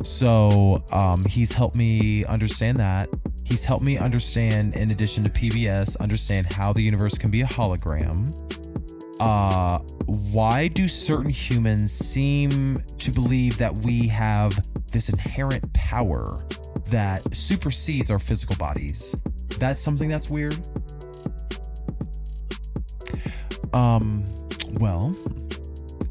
So 0.03 0.85
um 0.93 1.25
he's 1.25 1.53
helped 1.53 1.77
me 1.77 2.25
understand 2.27 2.77
that. 2.79 3.09
He's 3.45 3.65
helped 3.65 3.85
me 3.85 3.99
understand 3.99 4.75
in 4.75 4.91
addition 4.91 5.23
to 5.25 5.31
pbs 5.31 5.99
understand 6.01 6.53
how 6.53 6.73
the 6.73 6.83
universe 6.83 7.19
can 7.19 7.31
be 7.31 7.43
a 7.43 7.47
hologram. 7.47 8.31
Uh 9.21 9.79
why 10.07 10.69
do 10.69 10.87
certain 10.87 11.31
humans 11.31 11.93
seem 11.93 12.77
to 12.99 13.11
believe 13.11 13.57
that 13.59 13.77
we 13.79 14.07
have 14.09 14.59
this 14.93 15.09
inherent 15.09 15.73
power 15.73 16.47
that 16.87 17.35
supersedes 17.35 18.11
our 18.11 18.19
physical 18.19 18.57
bodies. 18.57 19.17
That's 19.59 19.83
something 19.83 20.09
that's 20.09 20.29
weird. 20.31 20.57
Um, 23.73 24.25
well, 24.81 25.15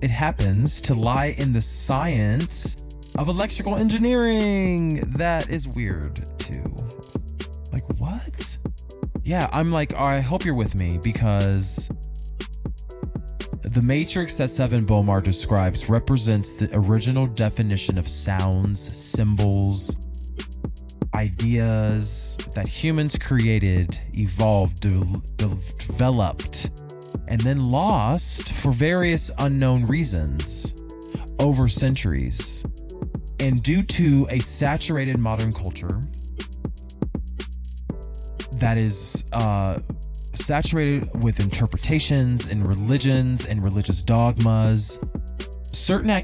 it 0.01 0.09
happens 0.09 0.81
to 0.81 0.93
lie 0.93 1.35
in 1.37 1.53
the 1.53 1.61
science 1.61 2.83
of 3.17 3.29
electrical 3.29 3.75
engineering. 3.75 5.01
That 5.13 5.49
is 5.49 5.67
weird 5.67 6.19
too. 6.39 6.63
Like, 7.71 7.83
what? 7.99 8.57
Yeah, 9.23 9.49
I'm 9.53 9.71
like, 9.71 9.93
I 9.93 10.19
hope 10.19 10.43
you're 10.43 10.57
with 10.57 10.75
me 10.75 10.99
because 11.01 11.89
the 13.61 13.81
matrix 13.81 14.37
that 14.37 14.49
Sevan 14.49 14.85
Bomar 14.85 15.23
describes 15.23 15.89
represents 15.89 16.53
the 16.53 16.69
original 16.77 17.27
definition 17.27 17.97
of 17.97 18.07
sounds, 18.07 18.79
symbols, 18.79 20.02
ideas 21.15 22.37
that 22.55 22.67
humans 22.67 23.17
created, 23.17 23.99
evolved, 24.13 24.81
de- 24.81 25.21
de- 25.37 25.47
developed, 25.87 26.71
and 27.27 27.39
then 27.41 27.63
lost 27.63 28.51
for 28.53 28.71
various 28.71 29.31
unknown 29.39 29.85
reasons 29.85 30.73
over 31.39 31.69
centuries. 31.69 32.65
And 33.39 33.61
due 33.61 33.83
to 33.83 34.27
a 34.29 34.39
saturated 34.39 35.17
modern 35.17 35.53
culture 35.53 36.01
that 38.57 38.77
is 38.77 39.25
uh, 39.33 39.79
saturated 40.33 41.09
with 41.21 41.39
interpretations 41.39 42.49
and 42.49 42.65
religions 42.67 43.45
and 43.45 43.63
religious 43.63 44.01
dogmas, 44.01 44.99
certain 45.63 46.23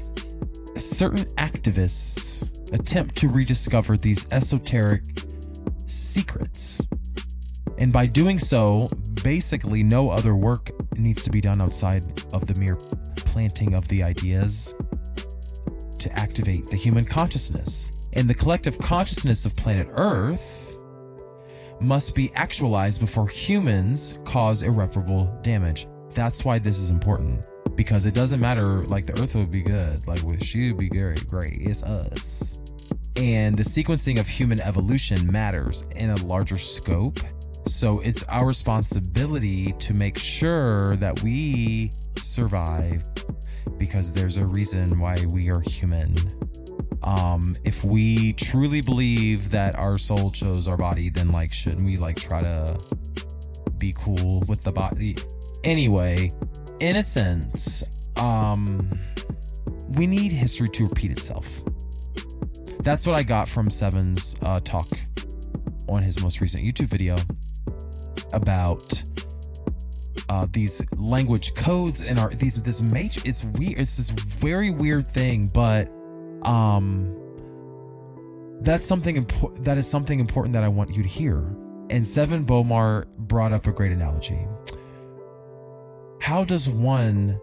certain 0.76 1.24
activists 1.36 2.59
attempt 2.72 3.16
to 3.16 3.28
rediscover 3.28 3.96
these 3.96 4.26
esoteric 4.32 5.02
secrets. 5.86 6.86
And 7.78 7.92
by 7.92 8.06
doing 8.06 8.38
so, 8.38 8.88
basically 9.22 9.82
no 9.82 10.10
other 10.10 10.34
work 10.34 10.70
needs 10.98 11.22
to 11.24 11.30
be 11.30 11.40
done 11.40 11.60
outside 11.60 12.02
of 12.32 12.46
the 12.46 12.58
mere 12.60 12.76
planting 13.16 13.74
of 13.74 13.86
the 13.88 14.02
ideas 14.02 14.74
to 15.98 16.12
activate 16.12 16.66
the 16.66 16.76
human 16.76 17.04
consciousness. 17.04 18.08
And 18.12 18.28
the 18.28 18.34
collective 18.34 18.78
consciousness 18.78 19.46
of 19.46 19.56
planet 19.56 19.88
Earth 19.90 20.76
must 21.80 22.14
be 22.14 22.30
actualized 22.34 23.00
before 23.00 23.28
humans 23.28 24.18
cause 24.24 24.62
irreparable 24.62 25.38
damage. 25.42 25.86
That's 26.10 26.44
why 26.44 26.58
this 26.58 26.78
is 26.78 26.90
important. 26.90 27.40
Because 27.76 28.04
it 28.04 28.12
doesn't 28.12 28.40
matter, 28.40 28.80
like 28.80 29.06
the 29.06 29.18
earth 29.22 29.34
would 29.36 29.50
be 29.50 29.62
good, 29.62 30.06
like 30.06 30.20
she 30.42 30.66
would 30.66 30.76
be 30.76 30.88
great, 30.88 31.26
great. 31.28 31.56
It's 31.60 31.82
us 31.82 32.59
and 33.20 33.54
the 33.54 33.62
sequencing 33.62 34.18
of 34.18 34.26
human 34.26 34.60
evolution 34.60 35.30
matters 35.30 35.84
in 35.94 36.08
a 36.08 36.16
larger 36.24 36.56
scope. 36.56 37.18
So 37.66 38.00
it's 38.00 38.22
our 38.24 38.46
responsibility 38.46 39.72
to 39.72 39.92
make 39.92 40.16
sure 40.16 40.96
that 40.96 41.22
we 41.22 41.92
survive 42.22 43.04
because 43.76 44.14
there's 44.14 44.38
a 44.38 44.46
reason 44.46 44.98
why 44.98 45.22
we 45.34 45.50
are 45.50 45.60
human. 45.60 46.16
Um, 47.02 47.54
if 47.62 47.84
we 47.84 48.32
truly 48.34 48.80
believe 48.80 49.50
that 49.50 49.78
our 49.78 49.98
soul 49.98 50.30
chose 50.30 50.66
our 50.66 50.78
body, 50.78 51.10
then 51.10 51.28
like 51.28 51.52
shouldn't 51.52 51.82
we 51.82 51.98
like 51.98 52.16
try 52.16 52.40
to 52.40 52.78
be 53.76 53.94
cool 53.98 54.42
with 54.48 54.64
the 54.64 54.72
body? 54.72 55.16
Anyway, 55.62 56.30
in 56.80 56.96
a 56.96 57.02
sense, 57.02 57.84
um, 58.16 58.78
we 59.98 60.06
need 60.06 60.32
history 60.32 60.68
to 60.70 60.86
repeat 60.86 61.10
itself 61.10 61.60
that's 62.82 63.06
what 63.06 63.16
I 63.16 63.22
got 63.22 63.48
from 63.48 63.68
Sevan's 63.68 64.36
uh, 64.42 64.60
talk 64.60 64.86
on 65.88 66.02
his 66.02 66.22
most 66.22 66.40
recent 66.40 66.64
YouTube 66.64 66.86
video 66.88 67.16
about 68.32 69.02
uh, 70.28 70.46
these 70.52 70.84
language 70.96 71.54
codes 71.54 72.02
and 72.04 72.18
these 72.38 72.60
this 72.62 72.80
major 72.80 73.20
it's 73.24 73.44
weird 73.44 73.78
it's 73.78 73.96
this 73.96 74.10
very 74.10 74.70
weird 74.70 75.06
thing 75.06 75.50
but 75.52 75.90
um 76.44 77.16
that's 78.62 78.86
something 78.86 79.16
important 79.16 79.64
that 79.64 79.78
is 79.78 79.88
something 79.88 80.20
important 80.20 80.52
that 80.52 80.64
I 80.64 80.68
want 80.68 80.94
you 80.94 81.02
to 81.02 81.08
hear. 81.08 81.38
And 81.88 82.04
Sevan 82.04 82.44
Bomar 82.46 83.06
brought 83.18 83.52
up 83.52 83.66
a 83.66 83.72
great 83.72 83.90
analogy. 83.90 84.46
How 86.20 86.44
does 86.44 86.68
one 86.68 87.40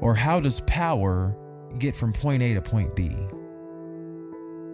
or 0.00 0.14
how 0.14 0.40
does 0.40 0.60
power 0.60 1.36
get 1.78 1.94
from 1.96 2.12
point 2.12 2.42
A 2.42 2.54
to 2.54 2.60
point 2.60 2.94
B 2.96 3.16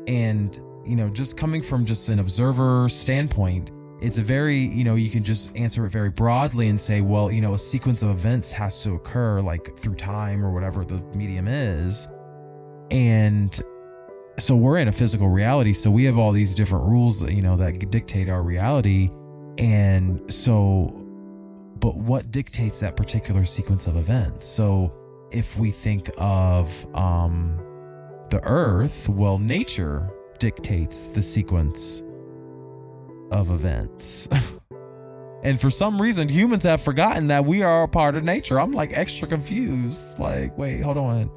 and, 0.06 0.60
you 0.84 0.96
know, 0.96 1.08
just 1.08 1.36
coming 1.36 1.62
from 1.62 1.84
just 1.84 2.08
an 2.08 2.18
observer 2.18 2.88
standpoint, 2.88 3.70
it's 4.00 4.18
a 4.18 4.22
very, 4.22 4.58
you 4.58 4.82
know, 4.82 4.96
you 4.96 5.10
can 5.10 5.22
just 5.22 5.56
answer 5.56 5.86
it 5.86 5.90
very 5.90 6.10
broadly 6.10 6.68
and 6.68 6.80
say, 6.80 7.00
well, 7.00 7.30
you 7.30 7.40
know, 7.40 7.54
a 7.54 7.58
sequence 7.58 8.02
of 8.02 8.10
events 8.10 8.50
has 8.50 8.82
to 8.82 8.94
occur 8.94 9.40
like 9.40 9.78
through 9.78 9.94
time 9.94 10.44
or 10.44 10.52
whatever 10.52 10.84
the 10.84 11.00
medium 11.14 11.46
is. 11.46 12.08
And 12.90 13.62
so 14.40 14.56
we're 14.56 14.78
in 14.78 14.88
a 14.88 14.92
physical 14.92 15.28
reality. 15.28 15.72
So 15.72 15.88
we 15.88 16.04
have 16.04 16.18
all 16.18 16.32
these 16.32 16.52
different 16.52 16.84
rules, 16.86 17.22
you 17.22 17.42
know, 17.42 17.56
that 17.58 17.90
dictate 17.92 18.28
our 18.28 18.42
reality. 18.42 19.10
And 19.58 20.20
so, 20.32 20.88
but 21.76 21.96
what 21.96 22.32
dictates 22.32 22.80
that 22.80 22.96
particular 22.96 23.44
sequence 23.44 23.86
of 23.86 23.96
events? 23.96 24.48
So 24.48 24.92
if 25.30 25.56
we 25.56 25.70
think 25.70 26.10
of, 26.18 26.86
um, 26.96 27.61
the 28.32 28.40
earth, 28.44 29.10
well, 29.10 29.38
nature 29.38 30.10
dictates 30.38 31.08
the 31.08 31.22
sequence 31.22 32.02
of 33.30 33.50
events. 33.50 34.28
And 35.44 35.60
for 35.60 35.70
some 35.70 36.00
reason, 36.00 36.28
humans 36.28 36.62
have 36.62 36.80
forgotten 36.80 37.26
that 37.26 37.44
we 37.44 37.62
are 37.62 37.82
a 37.82 37.88
part 37.88 38.14
of 38.14 38.22
nature. 38.22 38.60
I'm 38.60 38.70
like 38.70 38.92
extra 38.96 39.26
confused. 39.26 40.20
Like, 40.20 40.56
wait, 40.56 40.80
hold 40.82 40.96
on. 40.96 41.28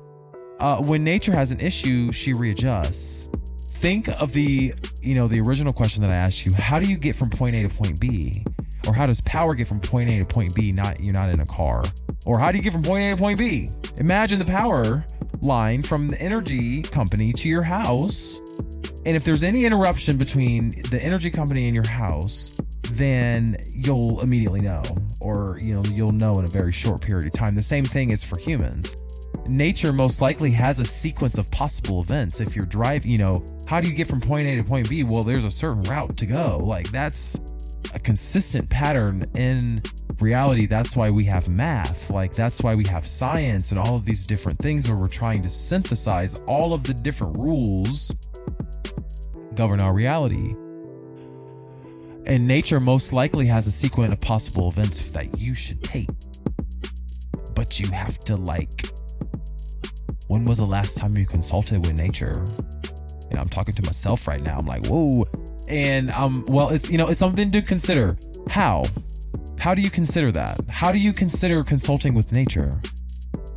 Uh, 0.59 0.77
when 0.77 1.03
nature 1.03 1.33
has 1.33 1.51
an 1.51 1.59
issue, 1.59 2.11
she 2.11 2.31
readjusts. 2.31 3.29
Think 3.57 4.07
of 4.21 4.31
the, 4.33 4.75
you 5.01 5.15
know, 5.15 5.27
the 5.27 5.39
original 5.41 5.73
question 5.73 6.03
that 6.03 6.11
I 6.11 6.17
asked 6.17 6.45
you. 6.45 6.53
How 6.53 6.77
do 6.77 6.87
you 6.87 6.97
get 6.99 7.15
from 7.15 7.31
point 7.31 7.55
A 7.55 7.63
to 7.63 7.69
point 7.69 7.99
B? 7.99 8.43
Or 8.85 8.93
how 8.93 9.07
does 9.07 9.21
power 9.21 9.55
get 9.55 9.67
from 9.67 9.79
point 9.79 10.07
A 10.11 10.19
to 10.19 10.27
point 10.27 10.53
B? 10.53 10.71
Not 10.71 10.99
you're 10.99 11.11
not 11.11 11.29
in 11.29 11.39
a 11.39 11.45
car. 11.47 11.83
Or 12.27 12.37
how 12.37 12.51
do 12.51 12.59
you 12.59 12.63
get 12.63 12.73
from 12.73 12.83
point 12.83 13.05
A 13.05 13.15
to 13.15 13.17
point 13.17 13.39
B? 13.39 13.69
Imagine 13.97 14.37
the 14.37 14.45
power 14.45 15.03
line 15.45 15.83
from 15.83 16.07
the 16.07 16.21
energy 16.21 16.81
company 16.81 17.31
to 17.33 17.47
your 17.47 17.61
house. 17.61 18.41
And 19.05 19.15
if 19.15 19.23
there's 19.23 19.43
any 19.43 19.65
interruption 19.65 20.17
between 20.17 20.71
the 20.89 20.99
energy 21.01 21.29
company 21.29 21.67
and 21.67 21.75
your 21.75 21.87
house, 21.87 22.59
then 22.91 23.57
you'll 23.69 24.21
immediately 24.21 24.61
know, 24.61 24.81
or 25.21 25.59
you 25.61 25.75
know, 25.75 25.83
you'll 25.83 26.11
know 26.11 26.39
in 26.39 26.45
a 26.45 26.47
very 26.47 26.71
short 26.71 27.01
period 27.01 27.27
of 27.27 27.33
time. 27.33 27.55
The 27.55 27.61
same 27.61 27.85
thing 27.85 28.09
is 28.09 28.23
for 28.23 28.37
humans. 28.37 28.95
Nature 29.47 29.93
most 29.93 30.21
likely 30.21 30.49
has 30.51 30.79
a 30.79 30.85
sequence 30.85 31.37
of 31.37 31.51
possible 31.51 32.01
events. 32.01 32.39
If 32.39 32.55
you're 32.55 32.65
driving, 32.65 33.11
you 33.11 33.19
know, 33.19 33.45
how 33.67 33.79
do 33.79 33.87
you 33.87 33.93
get 33.93 34.07
from 34.07 34.21
point 34.21 34.47
A 34.47 34.55
to 34.55 34.63
point 34.63 34.89
B? 34.89 35.03
Well, 35.03 35.23
there's 35.23 35.45
a 35.45 35.51
certain 35.51 35.83
route 35.83 36.17
to 36.17 36.25
go. 36.25 36.57
Like 36.63 36.89
that's 36.89 37.39
a 37.93 37.99
consistent 37.99 38.69
pattern 38.69 39.29
in 39.35 39.83
reality. 40.21 40.65
That's 40.65 40.95
why 40.95 41.09
we 41.09 41.23
have 41.25 41.47
math. 41.49 42.09
Like 42.09 42.33
that's 42.33 42.61
why 42.61 42.75
we 42.75 42.85
have 42.85 43.07
science 43.07 43.71
and 43.71 43.79
all 43.79 43.95
of 43.95 44.05
these 44.05 44.25
different 44.25 44.59
things 44.59 44.87
where 44.87 44.97
we're 44.97 45.07
trying 45.07 45.41
to 45.43 45.49
synthesize 45.49 46.39
all 46.47 46.73
of 46.73 46.83
the 46.83 46.93
different 46.93 47.37
rules 47.37 48.13
govern 49.55 49.79
our 49.79 49.93
reality. 49.93 50.55
And 52.25 52.47
nature 52.47 52.79
most 52.79 53.13
likely 53.13 53.45
has 53.47 53.67
a 53.67 53.71
sequence 53.71 54.11
of 54.11 54.19
possible 54.19 54.67
events 54.67 55.11
that 55.11 55.37
you 55.39 55.53
should 55.53 55.83
take. 55.83 56.09
But 57.53 57.79
you 57.79 57.89
have 57.91 58.19
to 58.21 58.35
like 58.35 58.89
when 60.27 60.45
was 60.45 60.57
the 60.57 60.65
last 60.65 60.97
time 60.97 61.15
you 61.17 61.25
consulted 61.25 61.85
with 61.85 61.97
nature? 61.97 62.45
And 63.29 63.39
I'm 63.39 63.47
talking 63.47 63.75
to 63.75 63.83
myself 63.83 64.27
right 64.27 64.41
now. 64.41 64.57
I'm 64.57 64.65
like, 64.65 64.85
whoa. 64.87 65.25
And 65.67 66.11
um, 66.11 66.45
well, 66.47 66.69
it's 66.69 66.89
you 66.89 66.97
know, 66.97 67.07
it's 67.07 67.19
something 67.19 67.51
to 67.51 67.61
consider. 67.61 68.17
How? 68.49 68.85
How 69.59 69.73
do 69.73 69.81
you 69.81 69.89
consider 69.89 70.31
that? 70.31 70.59
How 70.69 70.91
do 70.91 70.99
you 70.99 71.13
consider 71.13 71.63
consulting 71.63 72.13
with 72.13 72.31
nature? 72.31 72.71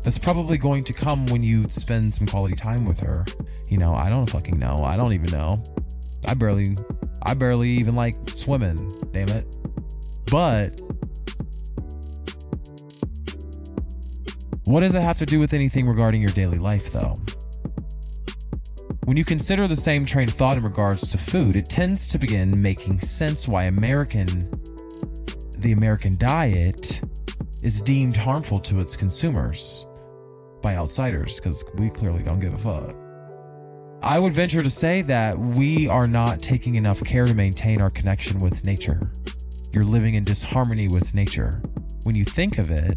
That's 0.03 0.19
probably 0.19 0.57
going 0.57 0.85
to 0.85 0.93
come 0.93 1.27
when 1.27 1.43
you 1.43 1.65
spend 1.69 2.15
some 2.15 2.27
quality 2.27 2.55
time 2.55 2.85
with 2.85 3.01
her. 3.01 3.25
You 3.69 3.79
know, 3.79 3.93
I 3.93 4.09
don't 4.09 4.29
fucking 4.29 4.59
know. 4.59 4.79
I 4.83 4.97
don't 4.97 5.13
even 5.13 5.31
know. 5.31 5.63
I 6.27 6.35
barely 6.35 6.77
I 7.23 7.35
barely 7.35 7.71
even 7.71 7.95
like 7.95 8.15
swimming, 8.31 8.91
damn 9.13 9.29
it. 9.29 9.45
But 10.31 10.81
what 14.65 14.81
does 14.81 14.95
it 14.95 15.03
have 15.03 15.19
to 15.19 15.27
do 15.27 15.41
with 15.41 15.53
anything 15.53 15.87
regarding 15.87 16.23
your 16.23 16.31
daily 16.31 16.59
life, 16.59 16.93
though? 16.93 17.15
When 19.05 19.17
you 19.17 19.25
consider 19.25 19.67
the 19.67 19.77
same 19.77 20.05
train 20.05 20.29
of 20.29 20.35
thought 20.35 20.59
in 20.59 20.63
regards 20.63 21.09
to 21.09 21.19
food, 21.19 21.57
it 21.57 21.71
tends 21.71 22.07
to 22.09 22.19
begin 22.19 22.61
making 22.61 23.01
sense 23.01 23.49
why 23.49 23.65
American, 23.65 24.51
the 25.59 25.73
American 25.73 26.17
diet, 26.17 27.01
is 27.63 27.83
deemed 27.83 28.17
harmful 28.17 28.61
to 28.61 28.81
its 28.81 28.97
consumers 28.97 29.87
by 30.63 30.77
outsiders 30.77 31.37
because 31.37 31.65
we 31.75 31.91
clearly 31.91 32.23
don't 32.23 32.41
give 32.41 32.55
a 32.55 32.59
fuck. 32.59 32.97
I 34.03 34.19
would 34.19 34.33
venture 34.33 34.63
to 34.63 34.71
say 34.71 35.03
that 35.03 35.37
we 35.37 35.89
are 35.89 36.07
not 36.07 36.39
taking 36.39 36.77
enough 36.77 37.03
care 37.03 37.27
to 37.27 37.35
maintain 37.35 37.81
our 37.81 37.91
connection 37.91 38.39
with 38.39 38.65
nature. 38.65 39.01
You're 39.73 39.85
living 39.85 40.15
in 40.15 40.25
disharmony 40.25 40.87
with 40.89 41.15
nature. 41.15 41.61
When 42.05 42.15
you 42.15 42.25
think 42.25 42.59
of 42.59 42.71
it, 42.71 42.97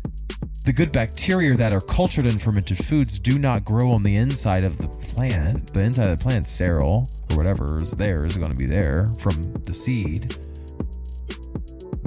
the 0.63 0.71
good 0.71 0.91
bacteria 0.91 1.55
that 1.57 1.73
are 1.73 1.81
cultured 1.81 2.27
in 2.27 2.37
fermented 2.37 2.77
foods 2.77 3.17
do 3.17 3.39
not 3.39 3.65
grow 3.65 3.91
on 3.91 4.03
the 4.03 4.15
inside 4.15 4.63
of 4.63 4.77
the 4.77 4.87
plant. 4.87 5.73
The 5.73 5.83
inside 5.83 6.09
of 6.09 6.19
the 6.19 6.23
plant's 6.23 6.51
sterile, 6.51 7.09
or 7.31 7.37
whatever 7.37 7.81
is 7.81 7.91
there 7.91 8.25
is 8.25 8.37
going 8.37 8.51
to 8.51 8.57
be 8.57 8.67
there 8.67 9.07
from 9.19 9.41
the 9.41 9.73
seed. 9.73 10.37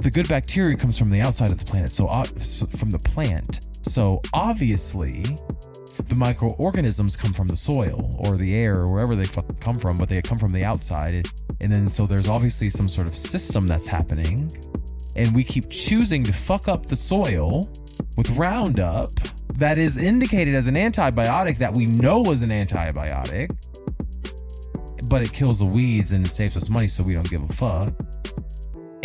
The 0.05 0.11
good 0.11 0.29
bacteria 0.29 0.75
comes 0.75 0.99
from 0.99 1.09
the 1.09 1.19
outside 1.19 1.51
of 1.51 1.57
the 1.57 1.65
planet, 1.65 1.91
so 1.91 2.05
uh, 2.05 2.25
from 2.25 2.91
the 2.91 2.99
plant. 2.99 3.67
So 3.81 4.21
obviously, 4.35 5.23
the 6.07 6.13
microorganisms 6.15 7.15
come 7.15 7.33
from 7.33 7.47
the 7.47 7.55
soil 7.55 8.15
or 8.19 8.37
the 8.37 8.55
air 8.55 8.75
or 8.81 8.91
wherever 8.91 9.15
they 9.15 9.25
come 9.59 9.73
from, 9.73 9.97
but 9.97 10.07
they 10.07 10.21
come 10.21 10.37
from 10.37 10.51
the 10.51 10.63
outside. 10.63 11.27
And 11.59 11.71
then 11.71 11.89
so 11.89 12.05
there's 12.05 12.27
obviously 12.27 12.69
some 12.69 12.87
sort 12.87 13.07
of 13.07 13.15
system 13.15 13.67
that's 13.67 13.87
happening. 13.87 14.51
And 15.15 15.33
we 15.33 15.43
keep 15.43 15.71
choosing 15.71 16.23
to 16.25 16.31
fuck 16.31 16.67
up 16.67 16.85
the 16.85 16.95
soil 16.95 17.67
with 18.15 18.29
Roundup 18.37 19.09
that 19.55 19.79
is 19.79 19.97
indicated 19.97 20.53
as 20.53 20.67
an 20.67 20.75
antibiotic 20.75 21.57
that 21.57 21.73
we 21.73 21.87
know 21.87 22.29
is 22.29 22.43
an 22.43 22.51
antibiotic, 22.51 23.49
but 25.09 25.23
it 25.23 25.33
kills 25.33 25.57
the 25.57 25.65
weeds 25.65 26.11
and 26.11 26.27
it 26.27 26.29
saves 26.29 26.55
us 26.55 26.69
money, 26.69 26.87
so 26.87 27.01
we 27.01 27.15
don't 27.15 27.27
give 27.27 27.41
a 27.41 27.53
fuck. 27.53 27.91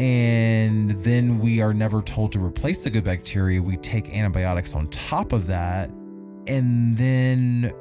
And 0.01 0.93
then 1.05 1.39
we 1.39 1.61
are 1.61 1.75
never 1.75 2.01
told 2.01 2.33
to 2.33 2.43
replace 2.43 2.83
the 2.83 2.91
good 2.91 3.05
bacteria. 3.05 3.61
We 3.61 3.77
take 3.77 4.15
antibiotics 4.15 4.75
on 4.75 4.89
top 4.89 5.33
of 5.33 5.47
that 5.49 5.91
and 6.47 6.97
then, 6.97 7.73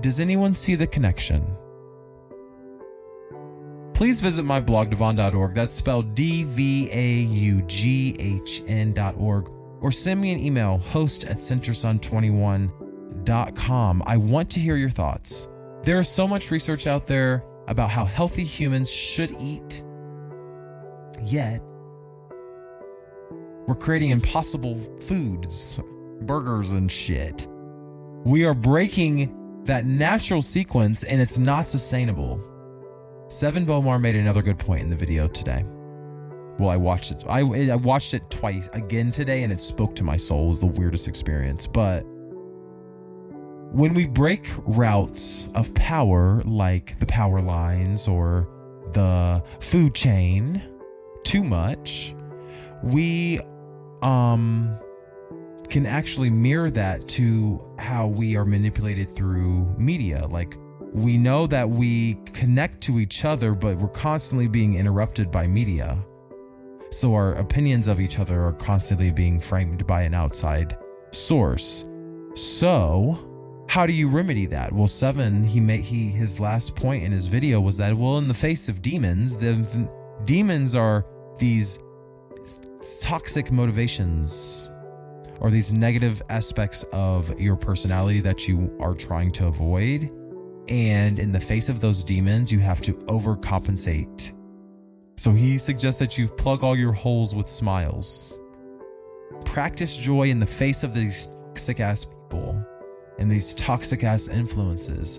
does 0.00 0.18
anyone 0.20 0.54
see 0.54 0.74
the 0.74 0.86
connection? 0.86 1.44
Please 3.94 4.20
visit 4.20 4.44
my 4.44 4.60
blog, 4.60 4.90
dvaughn.org. 4.90 5.54
That's 5.54 5.74
spelled 5.76 6.14
D 6.14 6.44
V 6.44 6.90
A 6.92 7.22
U 7.22 7.62
G 7.62 8.14
H 8.18 8.62
N.org. 8.66 9.50
Or 9.80 9.90
send 9.90 10.20
me 10.20 10.30
an 10.32 10.40
email, 10.40 10.76
host 10.78 11.24
at 11.24 11.38
centersun21.com. 11.38 14.02
I 14.06 14.16
want 14.16 14.50
to 14.50 14.60
hear 14.60 14.76
your 14.76 14.90
thoughts. 14.90 15.48
There 15.82 15.98
is 16.00 16.08
so 16.08 16.28
much 16.28 16.50
research 16.50 16.86
out 16.86 17.06
there 17.06 17.42
about 17.66 17.88
how 17.90 18.04
healthy 18.04 18.44
humans 18.44 18.90
should 18.90 19.32
eat, 19.40 19.82
yet, 21.24 21.62
we're 23.66 23.76
creating 23.76 24.10
impossible 24.10 24.78
foods, 25.00 25.80
burgers, 26.22 26.72
and 26.72 26.90
shit. 26.90 27.46
We 28.24 28.44
are 28.44 28.54
breaking 28.54 29.62
that 29.64 29.86
natural 29.86 30.42
sequence 30.42 31.04
and 31.04 31.20
it's 31.20 31.38
not 31.38 31.68
sustainable. 31.68 32.40
Sevan 33.28 33.64
Bomar 33.64 34.00
made 34.00 34.16
another 34.16 34.42
good 34.42 34.58
point 34.58 34.82
in 34.82 34.90
the 34.90 34.96
video 34.96 35.28
today. 35.28 35.64
Well, 36.58 36.68
I 36.68 36.76
watched 36.76 37.12
it. 37.12 37.24
I, 37.28 37.40
I 37.40 37.76
watched 37.76 38.14
it 38.14 38.28
twice 38.30 38.68
again 38.74 39.10
today 39.10 39.42
and 39.42 39.52
it 39.52 39.60
spoke 39.60 39.94
to 39.96 40.04
my 40.04 40.16
soul. 40.16 40.44
It 40.44 40.48
was 40.48 40.60
the 40.60 40.66
weirdest 40.66 41.08
experience. 41.08 41.66
But 41.66 42.02
when 43.72 43.94
we 43.94 44.06
break 44.06 44.50
routes 44.58 45.48
of 45.54 45.72
power, 45.74 46.42
like 46.44 46.98
the 46.98 47.06
power 47.06 47.40
lines 47.40 48.06
or 48.06 48.48
the 48.92 49.42
food 49.60 49.94
chain, 49.94 50.62
too 51.24 51.44
much, 51.44 52.14
we 52.82 53.40
um 54.02 54.78
can 55.72 55.86
actually 55.86 56.28
mirror 56.28 56.70
that 56.70 57.08
to 57.08 57.58
how 57.78 58.06
we 58.06 58.36
are 58.36 58.44
manipulated 58.44 59.08
through 59.08 59.64
media. 59.78 60.26
Like, 60.26 60.58
we 60.92 61.16
know 61.16 61.46
that 61.46 61.68
we 61.68 62.14
connect 62.26 62.82
to 62.82 63.00
each 63.00 63.24
other, 63.24 63.54
but 63.54 63.78
we're 63.78 63.88
constantly 63.88 64.48
being 64.48 64.74
interrupted 64.74 65.30
by 65.30 65.46
media. 65.46 65.96
So, 66.90 67.14
our 67.14 67.32
opinions 67.36 67.88
of 67.88 68.00
each 68.00 68.18
other 68.18 68.44
are 68.44 68.52
constantly 68.52 69.10
being 69.10 69.40
framed 69.40 69.86
by 69.86 70.02
an 70.02 70.12
outside 70.12 70.76
source. 71.10 71.88
So, 72.34 73.64
how 73.66 73.86
do 73.86 73.94
you 73.94 74.10
remedy 74.10 74.44
that? 74.46 74.70
Well, 74.70 74.86
Sevan, 74.86 75.46
he 75.46 75.58
made 75.58 75.80
he 75.80 76.08
his 76.08 76.38
last 76.38 76.76
point 76.76 77.02
in 77.02 77.12
his 77.12 77.26
video 77.26 77.58
was 77.62 77.78
that 77.78 77.94
well, 77.94 78.18
in 78.18 78.28
the 78.28 78.34
face 78.34 78.68
of 78.68 78.82
demons, 78.82 79.38
the, 79.38 79.52
the 79.52 79.88
demons 80.26 80.74
are 80.74 81.06
these 81.42 81.80
toxic 83.00 83.50
motivations 83.50 84.70
or 85.40 85.50
these 85.50 85.72
negative 85.72 86.22
aspects 86.28 86.84
of 86.92 87.40
your 87.40 87.56
personality 87.56 88.20
that 88.20 88.46
you 88.46 88.76
are 88.80 88.94
trying 88.94 89.32
to 89.32 89.48
avoid. 89.48 90.08
And 90.68 91.18
in 91.18 91.32
the 91.32 91.40
face 91.40 91.68
of 91.68 91.80
those 91.80 92.04
demons, 92.04 92.52
you 92.52 92.60
have 92.60 92.80
to 92.82 92.92
overcompensate. 92.92 94.32
So 95.16 95.32
he 95.32 95.58
suggests 95.58 95.98
that 95.98 96.16
you 96.16 96.28
plug 96.28 96.62
all 96.62 96.76
your 96.76 96.92
holes 96.92 97.34
with 97.34 97.48
smiles. 97.48 98.40
Practice 99.44 99.96
joy 99.96 100.28
in 100.28 100.38
the 100.38 100.46
face 100.46 100.84
of 100.84 100.94
these 100.94 101.26
toxic 101.26 101.80
ass 101.80 102.04
people 102.04 102.64
and 103.18 103.28
these 103.28 103.52
toxic 103.54 104.04
ass 104.04 104.28
influences. 104.28 105.18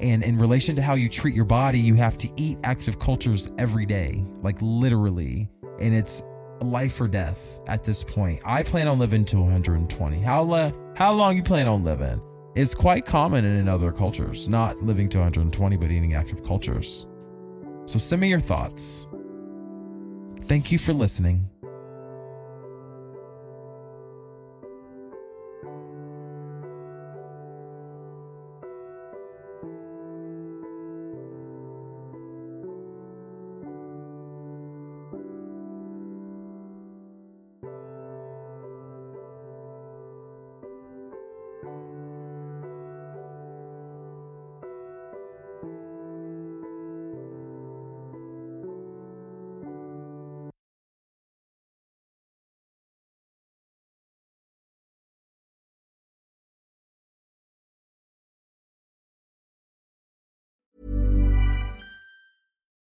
And 0.00 0.22
in 0.22 0.38
relation 0.38 0.76
to 0.76 0.82
how 0.82 0.94
you 0.94 1.08
treat 1.08 1.34
your 1.34 1.44
body, 1.44 1.80
you 1.80 1.96
have 1.96 2.16
to 2.18 2.28
eat 2.36 2.58
active 2.62 3.00
cultures 3.00 3.50
every 3.58 3.86
day, 3.86 4.24
like 4.40 4.58
literally. 4.60 5.48
And 5.80 5.94
it's 5.94 6.22
life 6.60 7.00
or 7.00 7.08
death 7.08 7.60
at 7.66 7.84
this 7.84 8.04
point. 8.04 8.40
I 8.44 8.62
plan 8.62 8.88
on 8.88 8.98
living 8.98 9.24
to 9.26 9.40
120. 9.40 10.20
How 10.20 10.72
how 10.96 11.12
long 11.12 11.36
you 11.36 11.42
plan 11.42 11.68
on 11.68 11.84
living? 11.84 12.20
Is 12.54 12.74
quite 12.74 13.04
common 13.04 13.44
in 13.44 13.68
other 13.68 13.90
cultures, 13.90 14.48
not 14.48 14.80
living 14.82 15.08
to 15.10 15.18
120 15.18 15.76
but 15.76 15.90
eating 15.90 16.14
active 16.14 16.44
cultures. 16.44 17.06
So 17.86 17.98
send 17.98 18.22
me 18.22 18.28
your 18.28 18.40
thoughts. 18.40 19.08
Thank 20.46 20.70
you 20.70 20.78
for 20.78 20.92
listening. 20.92 21.48